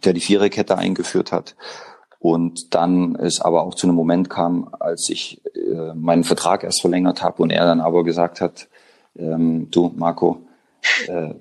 der 0.04 0.12
die 0.12 0.20
Viererkette 0.20 0.76
eingeführt 0.76 1.32
hat. 1.32 1.56
Und 2.18 2.74
dann 2.74 3.16
es 3.16 3.40
aber 3.40 3.62
auch 3.62 3.74
zu 3.74 3.86
einem 3.86 3.96
Moment 3.96 4.28
kam, 4.28 4.74
als 4.80 5.08
ich 5.08 5.40
äh, 5.54 5.94
meinen 5.94 6.24
Vertrag 6.24 6.64
erst 6.64 6.80
verlängert 6.80 7.22
habe 7.22 7.42
und 7.42 7.50
er 7.50 7.64
dann 7.64 7.80
aber 7.80 8.02
gesagt 8.02 8.40
hat, 8.40 8.68
ähm, 9.16 9.70
du 9.70 9.92
Marco, 9.96 10.40
äh, 11.06 11.34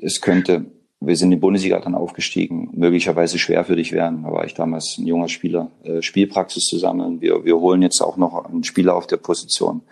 es 0.00 0.20
könnte 0.20 0.66
wir 1.00 1.16
sind 1.16 1.28
in 1.28 1.38
die 1.38 1.40
Bundesliga 1.40 1.78
dann 1.78 1.94
aufgestiegen, 1.94 2.70
möglicherweise 2.72 3.38
schwer 3.38 3.64
für 3.64 3.76
dich 3.76 3.92
werden. 3.92 4.24
Da 4.24 4.32
war 4.32 4.44
ich 4.44 4.54
damals 4.54 4.96
ein 4.98 5.06
junger 5.06 5.28
Spieler, 5.28 5.70
äh, 5.84 6.02
Spielpraxis 6.02 6.66
zusammen. 6.66 7.20
Wir, 7.20 7.44
wir 7.44 7.56
holen 7.56 7.82
jetzt 7.82 8.00
auch 8.00 8.16
noch 8.16 8.44
einen 8.44 8.64
Spieler 8.64 8.96
auf 8.96 9.06
der 9.06 9.18
Position. 9.18 9.82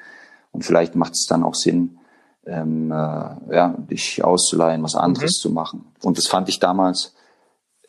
Und 0.51 0.65
vielleicht 0.65 0.97
macht 0.97 1.13
es 1.13 1.27
dann 1.27 1.45
auch 1.45 1.55
Sinn, 1.55 1.99
ähm, 2.45 2.91
äh, 2.91 2.95
ja, 2.95 3.77
dich 3.91 4.25
auszuleihen, 4.25 4.83
was 4.83 4.97
anderes 4.97 5.39
mhm. 5.39 5.43
zu 5.43 5.51
machen. 5.51 5.85
Und 6.03 6.19
das 6.19 6.27
fand 6.27 6.49
ich 6.49 6.59
damals, 6.59 7.15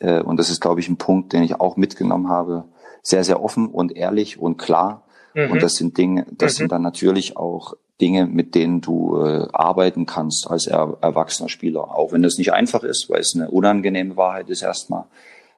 äh, 0.00 0.20
und 0.20 0.36
das 0.36 0.50
ist, 0.50 0.60
glaube 0.60 0.80
ich, 0.80 0.88
ein 0.88 0.96
Punkt, 0.96 1.32
den 1.32 1.42
ich 1.42 1.60
auch 1.60 1.76
mitgenommen 1.76 2.28
habe, 2.28 2.64
sehr, 3.02 3.24
sehr 3.24 3.42
offen 3.42 3.68
und 3.68 3.96
ehrlich 3.96 4.38
und 4.38 4.58
klar. 4.58 5.04
Mhm. 5.34 5.52
Und 5.52 5.62
das 5.62 5.74
sind 5.74 5.98
Dinge, 5.98 6.26
das 6.30 6.54
mhm. 6.54 6.58
sind 6.58 6.72
dann 6.72 6.82
natürlich 6.82 7.36
auch 7.36 7.74
Dinge, 8.00 8.26
mit 8.26 8.54
denen 8.54 8.80
du 8.80 9.20
äh, 9.24 9.48
arbeiten 9.52 10.06
kannst 10.06 10.48
als 10.50 10.66
er, 10.66 10.96
erwachsener 11.00 11.48
Spieler. 11.48 11.96
Auch 11.96 12.12
wenn 12.12 12.22
das 12.22 12.38
nicht 12.38 12.52
einfach 12.52 12.82
ist, 12.82 13.10
weil 13.10 13.20
es 13.20 13.34
eine 13.34 13.50
unangenehme 13.50 14.16
Wahrheit 14.16 14.48
ist 14.50 14.62
erstmal. 14.62 15.04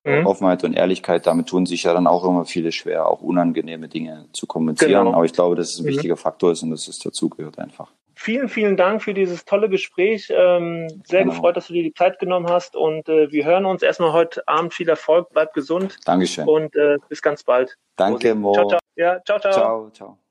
Mhm. 0.04 0.26
Offenheit 0.26 0.64
und 0.64 0.72
Ehrlichkeit, 0.72 1.26
damit 1.26 1.48
tun 1.48 1.66
sich 1.66 1.82
ja 1.82 1.92
dann 1.92 2.06
auch 2.06 2.24
immer 2.24 2.46
viele 2.46 2.72
schwer, 2.72 3.06
auch 3.06 3.20
unangenehme 3.20 3.88
Dinge 3.88 4.26
zu 4.32 4.46
kommunizieren. 4.46 5.04
Genau. 5.04 5.12
Aber 5.14 5.26
ich 5.26 5.34
glaube, 5.34 5.56
dass 5.56 5.74
es 5.74 5.78
ein 5.78 5.84
mhm. 5.84 5.88
wichtiger 5.88 6.16
Faktor 6.16 6.52
ist 6.52 6.62
und 6.62 6.70
dass 6.70 6.88
es 6.88 6.98
dazugehört 6.98 7.58
einfach. 7.58 7.90
Vielen, 8.14 8.48
vielen 8.48 8.76
Dank 8.76 9.02
für 9.02 9.14
dieses 9.14 9.44
tolle 9.44 9.68
Gespräch. 9.68 10.28
Ähm, 10.30 10.88
sehr 11.04 11.22
genau. 11.22 11.32
gefreut, 11.32 11.56
dass 11.56 11.68
du 11.68 11.74
dir 11.74 11.82
die 11.82 11.94
Zeit 11.94 12.18
genommen 12.18 12.48
hast 12.48 12.76
und 12.76 13.08
äh, 13.08 13.30
wir 13.30 13.44
hören 13.44 13.64
uns 13.64 13.82
erstmal 13.82 14.12
heute 14.12 14.46
Abend. 14.46 14.74
Viel 14.74 14.88
Erfolg, 14.88 15.28
bleib 15.32 15.54
gesund. 15.54 15.98
Dankeschön. 16.04 16.46
Und 16.46 16.76
äh, 16.76 16.96
bis 17.08 17.22
ganz 17.22 17.42
bald. 17.44 17.76
Danke, 17.96 18.34
Mo. 18.34 18.52
Ciao, 18.52 18.68
ciao. 18.68 18.80
Ja, 18.96 19.20
ciao, 19.24 19.38
ciao. 19.38 19.52
Ciao, 19.52 19.90
ciao. 19.90 20.29